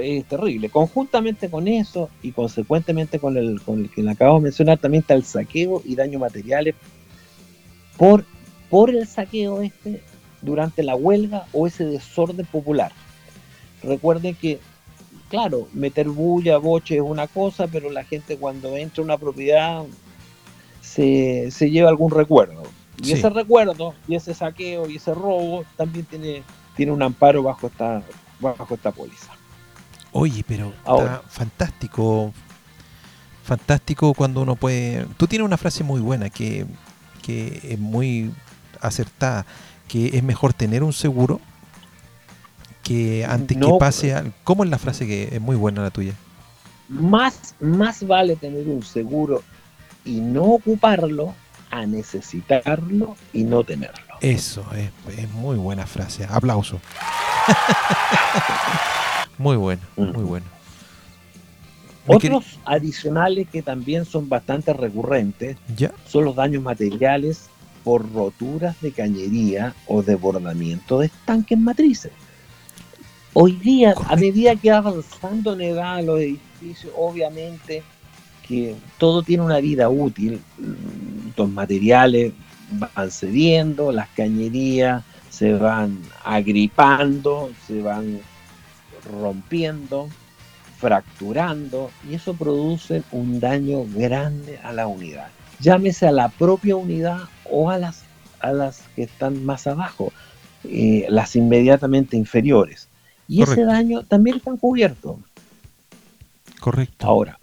es 0.02 0.26
terrible. 0.26 0.70
Conjuntamente 0.70 1.50
con 1.50 1.68
eso 1.68 2.10
y 2.22 2.32
consecuentemente 2.32 3.20
con 3.20 3.38
el, 3.38 3.62
con 3.62 3.82
el 3.82 3.90
que 3.90 4.04
le 4.04 4.12
acabo 4.12 4.36
de 4.36 4.44
mencionar, 4.44 4.78
también 4.78 5.02
está 5.02 5.14
el 5.14 5.24
saqueo 5.24 5.82
y 5.86 5.96
daño 5.96 6.20
materiales 6.20 6.76
por, 7.98 8.26
por 8.70 8.90
el 8.90 9.08
saqueo 9.08 9.62
este 9.62 10.02
durante 10.42 10.84
la 10.84 10.96
huelga 10.96 11.46
o 11.54 11.68
ese 11.68 11.86
desorden 11.86 12.46
popular. 12.46 12.92
Recuerden 13.84 14.36
que, 14.36 14.60
claro, 15.30 15.68
meter 15.74 16.10
bulla, 16.10 16.58
boche 16.58 16.96
es 16.96 17.02
una 17.02 17.28
cosa, 17.28 17.68
pero 17.68 17.92
la 17.92 18.04
gente 18.04 18.38
cuando 18.38 18.76
entra 18.76 19.02
a 19.02 19.06
una 19.06 19.18
propiedad 19.18 19.84
se, 20.82 21.50
lleva 21.70 21.90
algún 21.90 22.12
recuerdo. 22.12 22.64
Y 23.02 23.12
ese 23.12 23.30
recuerdo, 23.30 23.94
y 24.08 24.16
ese 24.16 24.34
saqueo, 24.34 24.90
y 24.90 24.96
ese 24.96 25.14
robo 25.14 25.64
también 25.76 26.06
tiene, 26.06 26.42
tiene 26.76 26.92
un 26.92 27.04
amparo 27.04 27.44
bajo 27.44 27.68
esta, 27.68 28.02
bajo 28.40 28.74
esta 28.74 28.92
póliza. 28.92 29.32
Oye, 30.12 30.44
pero 30.48 30.74
está 30.80 31.22
fantástico. 31.30 32.34
Fantástico 33.44 34.14
cuando 34.14 34.42
uno 34.42 34.56
puede. 34.56 35.06
Tú 35.18 35.28
tienes 35.28 35.46
una 35.46 35.58
frase 35.58 35.84
muy 35.84 36.02
buena 36.02 36.30
que, 36.30 36.66
es 37.28 37.80
muy 37.80 38.32
acertada, 38.82 39.46
que 39.88 40.18
es 40.18 40.24
mejor 40.24 40.54
tener 40.54 40.84
un 40.84 40.94
seguro 40.94 41.40
que 42.88 43.26
antes 43.26 43.58
que 43.58 43.74
pase 43.80 44.14
al... 44.14 44.34
¿Cómo 44.44 44.64
es 44.64 44.70
la 44.70 44.78
frase 44.78 45.06
que 45.08 45.30
es 45.32 45.42
muy 45.42 45.56
buena 45.56 45.82
la 45.82 45.92
tuya? 45.92 46.14
Más, 46.90 47.56
más 47.60 48.06
vale 48.06 48.36
tener 48.36 48.68
un 48.68 48.84
seguro 48.84 49.44
y 50.06 50.22
no 50.22 50.44
ocuparlo 50.44 51.34
a 51.70 51.86
necesitarlo 51.86 53.18
y 53.34 53.44
no 53.44 53.64
tenerlo. 53.64 54.16
Eso, 54.22 54.66
es, 54.74 54.90
es 55.18 55.30
muy 55.32 55.58
buena 55.58 55.86
frase. 55.86 56.26
Aplauso. 56.30 56.80
Muy 59.38 59.56
bueno, 59.56 59.84
muy 59.96 60.24
bueno. 60.24 60.46
Otros 62.08 62.60
adicionales 62.66 63.48
que 63.50 63.62
también 63.62 64.06
son 64.06 64.30
bastante 64.30 64.74
recurrentes 64.74 65.58
son 66.08 66.26
los 66.26 66.36
daños 66.36 66.64
materiales 66.64 67.50
por 67.84 68.12
roturas 68.12 68.82
de 68.82 68.92
cañería 68.92 69.76
o 69.86 70.02
desbordamiento 70.02 71.00
de 71.00 71.08
estanques 71.08 71.60
matrices. 71.60 72.12
Hoy 73.34 73.52
día, 73.54 73.94
a 74.08 74.16
medida 74.16 74.56
que 74.56 74.72
va 74.72 74.78
avanzando 74.78 75.54
en 75.54 75.62
edad 75.62 76.04
los 76.04 76.20
edificios, 76.20 76.92
obviamente 76.96 77.84
que 78.48 78.76
todo 78.98 79.22
tiene 79.22 79.44
una 79.44 79.60
vida 79.60 79.90
útil, 79.90 80.42
los 81.36 81.50
materiales 81.50 82.34
van 82.72 83.12
cediendo, 83.12 83.92
las 83.92 84.10
cañerías 84.10 85.04
se 85.30 85.54
van 85.54 86.02
agripando, 86.24 87.52
se 87.68 87.82
van 87.82 88.20
rompiendo, 89.22 90.10
fracturando 90.80 91.92
y 92.10 92.16
eso 92.16 92.34
produce 92.34 93.04
un 93.12 93.40
daño 93.40 93.84
grande 93.86 94.60
a 94.64 94.72
la 94.72 94.88
unidad. 94.88 95.28
Llámese 95.60 96.08
a 96.08 96.12
la 96.12 96.30
propia 96.30 96.76
unidad 96.76 97.22
o 97.50 97.70
a 97.70 97.78
las, 97.78 98.04
a 98.40 98.52
las 98.52 98.84
que 98.96 99.04
están 99.04 99.46
más 99.46 99.68
abajo, 99.68 100.12
eh, 100.64 101.06
las 101.10 101.36
inmediatamente 101.36 102.18
inferiores. 102.18 102.87
Y 103.28 103.42
ese 103.42 103.64
daño 103.64 104.04
también 104.04 104.38
está 104.38 104.56
cubierto. 104.56 105.20
Correcto. 106.60 107.06
Ahora, 107.06 107.40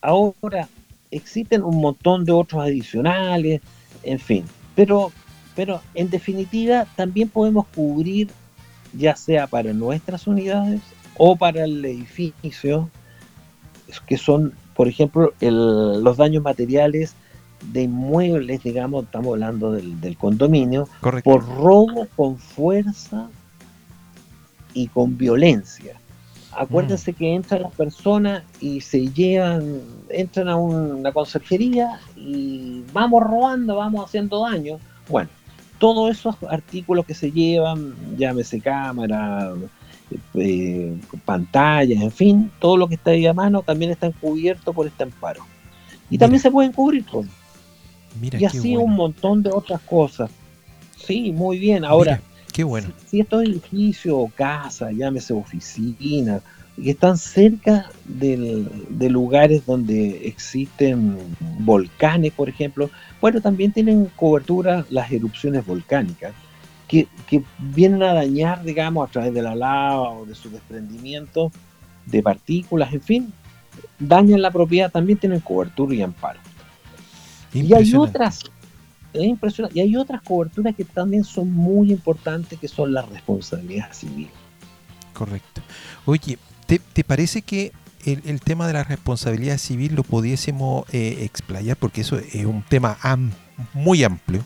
ahora 0.00 0.68
existen 1.10 1.62
un 1.62 1.80
montón 1.80 2.24
de 2.24 2.32
otros 2.32 2.62
adicionales, 2.62 3.60
en 4.02 4.18
fin, 4.18 4.44
pero, 4.74 5.12
pero 5.56 5.80
en 5.94 6.08
definitiva 6.08 6.86
también 6.96 7.28
podemos 7.28 7.66
cubrir 7.74 8.30
ya 8.92 9.16
sea 9.16 9.46
para 9.46 9.72
nuestras 9.72 10.26
unidades 10.26 10.80
o 11.16 11.36
para 11.36 11.64
el 11.64 11.84
edificio, 11.84 12.88
que 14.06 14.16
son, 14.16 14.52
por 14.74 14.88
ejemplo, 14.88 15.32
los 15.40 16.16
daños 16.16 16.42
materiales 16.42 17.14
de 17.72 17.82
inmuebles, 17.82 18.62
digamos, 18.62 19.04
estamos 19.04 19.34
hablando 19.34 19.72
del, 19.72 20.16
condominio, 20.16 20.88
por 21.24 21.46
robo 21.46 22.06
con 22.16 22.38
fuerza 22.38 23.28
y 24.74 24.88
con 24.88 25.16
violencia. 25.16 26.00
Acuérdense 26.52 27.12
mm. 27.12 27.14
que 27.14 27.34
entran 27.34 27.62
las 27.62 27.74
personas 27.74 28.42
y 28.60 28.80
se 28.80 29.08
llevan, 29.08 29.82
entran 30.08 30.48
a 30.48 30.56
una 30.56 31.12
conserjería 31.12 32.00
y 32.16 32.82
vamos 32.92 33.22
robando, 33.22 33.76
vamos 33.76 34.04
haciendo 34.04 34.42
daño. 34.42 34.78
Bueno, 35.08 35.30
todos 35.78 36.10
esos 36.10 36.36
artículos 36.48 37.06
que 37.06 37.14
se 37.14 37.30
llevan, 37.30 37.94
llámese 38.16 38.60
cámara, 38.60 39.54
eh, 40.34 40.98
pantallas, 41.24 42.02
en 42.02 42.10
fin, 42.10 42.50
todo 42.58 42.76
lo 42.76 42.88
que 42.88 42.96
está 42.96 43.12
ahí 43.12 43.26
a 43.26 43.32
mano 43.32 43.62
también 43.62 43.92
está 43.92 44.10
cubierto 44.10 44.72
por 44.72 44.86
este 44.86 45.04
amparo. 45.04 45.44
Y 46.10 46.18
también 46.18 46.40
se 46.40 46.50
pueden 46.50 46.72
cubrir 46.72 47.04
con. 47.06 47.28
y 48.20 48.44
así 48.44 48.76
un 48.76 48.94
montón 48.94 49.42
de 49.42 49.50
otras 49.50 49.80
cosas. 49.82 50.30
Sí, 50.96 51.30
muy 51.32 51.58
bien. 51.58 51.84
Ahora, 51.84 52.20
qué 52.60 52.64
bueno. 52.64 52.88
Si, 53.04 53.08
si 53.08 53.20
estos 53.20 53.42
edificios 53.42 54.14
o 54.18 54.30
casas, 54.34 54.92
llámese 54.94 55.32
oficina, 55.32 56.42
que 56.76 56.90
están 56.90 57.16
cerca 57.16 57.90
de 58.04 59.08
lugares 59.08 59.64
donde 59.64 60.26
existen 60.28 61.16
volcanes, 61.60 62.32
por 62.32 62.50
ejemplo, 62.50 62.90
bueno, 63.18 63.40
también 63.40 63.72
tienen 63.72 64.10
cobertura 64.14 64.84
las 64.90 65.10
erupciones 65.10 65.64
volcánicas, 65.64 66.34
que, 66.86 67.08
que 67.26 67.42
vienen 67.58 68.02
a 68.02 68.12
dañar, 68.12 68.62
digamos, 68.62 69.08
a 69.08 69.12
través 69.12 69.32
de 69.32 69.40
la 69.40 69.54
lava 69.54 70.10
o 70.10 70.26
de 70.26 70.34
su 70.34 70.50
desprendimiento 70.50 71.50
de 72.04 72.22
partículas, 72.22 72.92
en 72.92 73.00
fin, 73.00 73.32
dañan 73.98 74.42
la 74.42 74.50
propiedad, 74.50 74.90
también 74.90 75.18
tienen 75.18 75.40
cobertura 75.40 75.94
y 75.94 76.02
amparo. 76.02 76.40
Y 77.54 77.72
hay 77.72 77.94
otras, 77.94 78.40
es 79.12 79.22
impresionante, 79.22 79.78
y 79.78 79.82
hay 79.82 79.96
otras 79.96 80.22
coberturas 80.22 80.74
que 80.74 80.84
también 80.84 81.24
son 81.24 81.52
muy 81.52 81.92
importantes, 81.92 82.58
que 82.58 82.68
son 82.68 82.92
la 82.92 83.02
responsabilidad 83.02 83.92
civil. 83.92 84.28
Correcto. 85.12 85.60
Oye, 86.06 86.38
¿Te, 86.78 87.02
parece 87.02 87.42
que 87.42 87.72
el, 88.04 88.40
tema 88.40 88.68
de 88.68 88.74
la 88.74 88.84
responsabilidad 88.84 89.58
civil 89.58 89.96
lo 89.96 90.04
pudiésemos 90.04 90.84
eh, 90.92 91.18
explayar? 91.22 91.76
Porque 91.76 92.02
eso 92.02 92.16
es 92.16 92.44
un 92.44 92.62
tema 92.62 92.96
muy 93.74 94.04
amplio. 94.04 94.44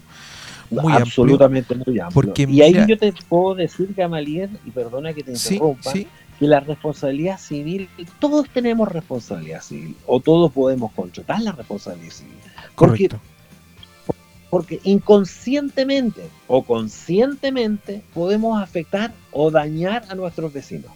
Muy 0.71 0.95
Absolutamente 0.95 1.75
muy 1.75 2.01
amplio. 2.01 2.33
y 2.49 2.63
ahí 2.63 2.75
yo 2.89 2.97
te 2.97 3.13
puedo 3.29 3.55
decir, 3.55 3.93
Gamaliel, 3.95 4.59
y 4.65 4.71
perdona 4.71 5.13
que 5.13 5.23
te 5.23 5.33
interrumpa, 5.33 5.93
que 5.93 6.07
la 6.47 6.61
responsabilidad 6.61 7.39
civil, 7.39 7.91
todos 8.19 8.49
tenemos 8.49 8.89
responsabilidad 8.89 9.61
civil, 9.61 9.95
o 10.07 10.19
todos 10.21 10.51
podemos 10.51 10.93
contratar 10.93 11.43
la 11.43 11.53
responsabilidad 11.53 12.13
civil. 12.13 12.39
Correcto. 12.75 13.21
Porque 14.55 14.79
inconscientemente 14.85 16.31
o 16.47 16.63
conscientemente 16.63 18.05
podemos 18.15 18.63
afectar 18.63 19.13
o 19.33 19.51
dañar 19.51 20.05
a 20.09 20.15
nuestros 20.15 20.53
vecinos. 20.53 20.93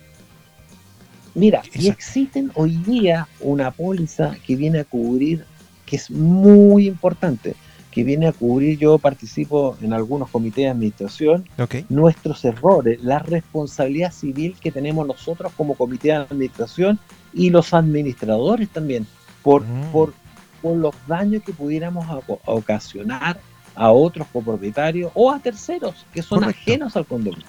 Mira, 1.34 1.62
y 1.74 1.88
existen 1.88 2.52
hoy 2.54 2.76
día 2.76 3.26
una 3.40 3.72
póliza 3.72 4.36
que 4.46 4.54
viene 4.54 4.78
a 4.78 4.84
cubrir, 4.84 5.44
que 5.86 5.96
es 5.96 6.08
muy 6.08 6.86
importante, 6.86 7.56
que 7.90 8.04
viene 8.04 8.28
a 8.28 8.32
cubrir, 8.32 8.78
yo 8.78 8.96
participo 8.96 9.76
en 9.82 9.92
algunos 9.92 10.30
comités 10.30 10.62
de 10.62 10.70
administración, 10.70 11.44
nuestros 11.88 12.44
errores, 12.44 13.02
la 13.02 13.18
responsabilidad 13.18 14.12
civil 14.12 14.54
que 14.60 14.70
tenemos 14.70 15.04
nosotros 15.04 15.52
como 15.56 15.74
comité 15.74 16.10
de 16.10 16.14
administración 16.14 17.00
y 17.34 17.50
los 17.50 17.74
administradores 17.74 18.68
también, 18.68 19.04
por, 19.42 19.64
mm. 19.64 19.90
por, 19.90 20.14
por 20.60 20.76
los 20.76 20.94
daños 21.06 21.42
que 21.42 21.52
pudiéramos 21.52 22.06
ocasionar 22.44 23.40
a 23.74 23.90
otros 23.90 24.26
copropietarios 24.32 25.12
o 25.14 25.30
a 25.30 25.38
terceros 25.38 26.06
que 26.12 26.22
son 26.22 26.44
ajenos 26.44 26.96
al 26.96 27.06
condominio. 27.06 27.44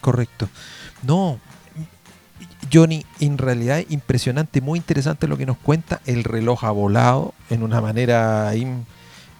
Correcto. 0.00 0.48
No, 1.02 1.40
Johnny, 2.72 3.04
en 3.20 3.38
realidad 3.38 3.82
impresionante, 3.88 4.60
muy 4.60 4.78
interesante 4.78 5.28
lo 5.28 5.36
que 5.36 5.46
nos 5.46 5.58
cuenta. 5.58 6.00
El 6.06 6.24
reloj 6.24 6.64
ha 6.64 6.70
volado 6.70 7.34
en 7.50 7.62
una 7.62 7.80
manera 7.80 8.52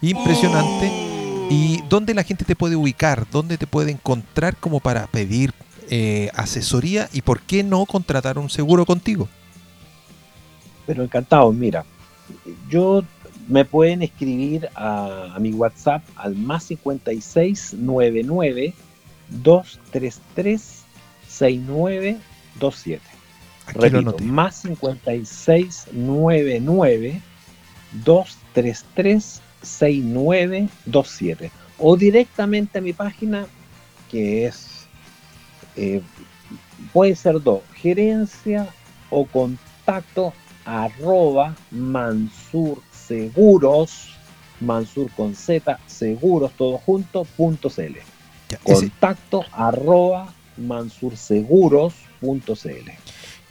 impresionante. 0.01 0.91
¿Y 1.49 1.83
dónde 1.89 2.15
la 2.15 2.25
gente 2.25 2.45
te 2.45 2.57
puede 2.57 2.77
ubicar? 2.77 3.27
¿Dónde 3.31 3.57
te 3.57 3.67
puede 3.67 3.93
encontrar 3.93 4.57
como 4.57 4.81
para 4.81 5.07
pedir 5.07 5.53
eh, 5.91 6.31
asesoría? 6.35 7.09
¿Y 7.13 7.23
por 7.23 7.41
qué 7.41 7.63
no 7.63 7.87
contratar 7.87 8.39
un 8.39 8.51
seguro 8.51 8.85
contigo? 8.85 9.29
Pero 10.87 11.05
encantado, 11.05 11.53
mira, 11.53 11.85
yo 12.69 13.03
me 13.49 13.65
pueden 13.65 14.03
escribir 14.03 14.69
a, 14.75 15.33
a 15.35 15.39
mi 15.39 15.53
WhatsApp 15.53 16.03
al 16.17 16.37
más 16.37 16.65
5699 16.65 18.75
233 19.29 20.85
6927. 21.29 23.03
Repito, 23.75 24.19
más 24.21 24.63
56 24.63 25.89
99 25.93 27.21
233 28.05 29.41
6927 29.63 31.51
o 31.79 31.97
directamente 31.97 32.79
a 32.79 32.83
mi 32.83 32.93
página 32.93 33.47
que 34.11 34.47
es 34.47 34.87
eh, 35.77 36.01
puede 36.93 37.17
ser 37.17 37.43
dos 37.43 37.63
gerencia 37.75 38.69
o 39.11 39.27
contacto 39.27 40.33
arroba 40.67 41.57
Mansur 41.71 42.83
Seguros 42.93 44.11
Mansur 44.61 45.11
con 45.17 45.35
Z 45.35 45.79
seguros 45.87 46.53
todo 46.53 46.77
junto 46.79 47.25
punto 47.25 47.71
cl 47.71 47.97
contacto 48.65 49.45
arroba 49.53 50.35
mansurseguros.cl 50.57 52.91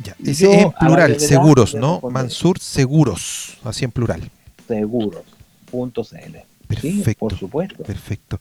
ya, 0.04 0.16
ese 0.26 0.62
en 0.62 0.72
plural, 0.74 1.20
seguros, 1.20 1.74
¿no? 1.74 2.02
Mansur 2.02 2.60
Seguros, 2.60 3.58
así 3.64 3.86
en 3.86 3.92
plural. 3.92 4.30
Seguros.cl. 4.68 6.38
Perfecto, 6.68 7.20
por 7.20 7.38
supuesto. 7.38 7.84
Perfecto. 7.84 8.40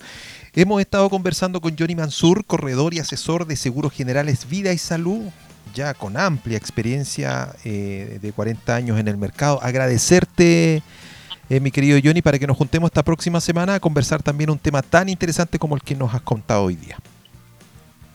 Hemos 0.55 0.81
estado 0.81 1.09
conversando 1.11 1.61
con 1.61 1.77
Johnny 1.79 1.95
Mansur, 1.95 2.45
corredor 2.45 2.95
y 2.95 2.99
asesor 2.99 3.47
de 3.47 3.57
seguros 3.57 3.93
generales 3.93 4.49
Vida 4.49 4.73
y 4.73 4.79
Salud, 4.79 5.29
ya 5.75 5.95
con 5.95 6.17
amplia 6.17 6.57
experiencia 6.57 7.55
eh, 7.65 8.19
de 8.21 8.33
40 8.33 8.75
años 8.75 8.99
en 8.99 9.09
el 9.09 9.17
mercado. 9.17 9.59
Agradecerte, 9.63 10.83
eh, 11.51 11.61
mi 11.61 11.71
querido 11.71 11.99
Johnny, 12.03 12.23
para 12.23 12.39
que 12.39 12.47
nos 12.47 12.57
juntemos 12.57 12.89
esta 12.89 13.03
próxima 13.03 13.41
semana 13.41 13.75
a 13.75 13.81
conversar 13.81 14.23
también 14.23 14.51
un 14.51 14.59
tema 14.59 14.83
tan 14.83 15.09
interesante 15.09 15.59
como 15.59 15.75
el 15.75 15.83
que 15.83 15.95
nos 15.95 16.15
has 16.15 16.23
contado 16.23 16.65
hoy 16.65 16.77
día 16.77 16.99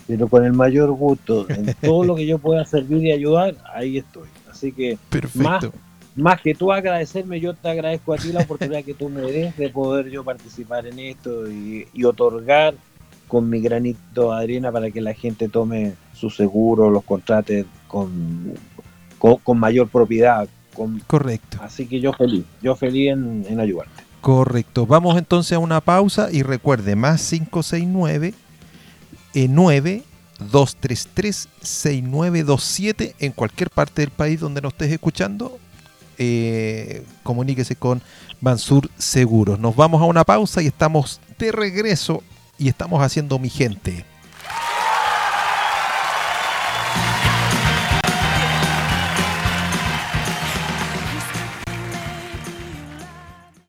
pero 0.10 0.28
con 0.28 0.44
el 0.44 0.54
mayor 0.54 0.92
gusto. 0.92 1.46
En 1.50 1.72
todo 1.80 2.04
lo 2.04 2.16
que 2.16 2.26
yo 2.26 2.40
pueda 2.40 2.66
servir 2.66 3.04
y 3.04 3.12
ayudar, 3.12 3.54
ahí 3.72 4.00
estoy. 4.00 4.28
Así 4.50 4.72
que 4.72 4.98
más, 5.36 5.68
más 6.16 6.42
que 6.42 6.56
tú 6.56 6.72
agradecerme, 6.72 7.40
yo 7.40 7.54
te 7.54 7.70
agradezco 7.70 8.14
a 8.14 8.18
ti 8.18 8.34
la 8.34 8.42
oportunidad 8.42 8.84
que 8.84 8.96
tú 8.96 9.08
me 9.10 9.22
des 9.22 9.56
de 9.56 9.70
poder 9.70 10.10
yo 10.10 10.24
participar 10.24 10.88
en 10.88 10.98
esto 10.98 11.50
y, 11.50 11.86
otorgar 12.04 12.74
con 13.30 13.50
mi 13.50 13.62
granito 13.62 14.32
de 14.32 14.44
arena 14.44 14.72
para 14.72 14.92
que 14.92 15.00
la 15.00 15.14
gente 15.14 15.48
tome 15.48 15.94
su 16.14 16.30
seguro, 16.30 16.90
los 16.90 17.04
contrate 17.06 17.66
con, 17.88 18.56
con, 19.18 19.60
mayor 19.60 19.88
propiedad. 19.88 20.50
Con, 20.76 21.00
Correcto. 21.08 21.60
Así 21.62 21.86
que 21.86 22.02
yo 22.02 22.12
feliz, 22.12 22.44
yo 22.62 22.76
feliz 22.76 23.12
en, 23.12 23.46
en 23.48 23.60
ayudarte. 23.60 24.04
Correcto. 24.20 24.86
Vamos 24.86 25.18
entonces 25.18 25.54
a 25.54 25.60
una 25.60 25.80
pausa 25.80 26.30
y 26.32 26.44
recuerde, 26.44 26.96
más 26.96 27.30
569 27.30 28.34
9 29.34 30.04
233 30.40 31.50
6927 31.62 33.16
en 33.20 33.32
cualquier 33.32 33.70
parte 33.70 34.02
del 34.02 34.12
país 34.12 34.40
donde 34.40 34.62
nos 34.62 34.74
estés 34.74 34.92
escuchando. 34.92 35.60
Eh, 36.18 37.06
comuníquese 37.24 37.76
con 37.76 38.02
Mansur 38.42 38.90
Seguros. 38.98 39.60
Nos 39.60 39.76
vamos 39.76 40.02
a 40.02 40.06
una 40.06 40.24
pausa 40.24 40.62
y 40.62 40.68
estamos 40.68 41.22
de 41.38 41.52
regreso 41.52 42.24
y 42.60 42.68
estamos 42.68 43.02
haciendo 43.02 43.40
mi 43.40 43.50
gente. 43.50 44.06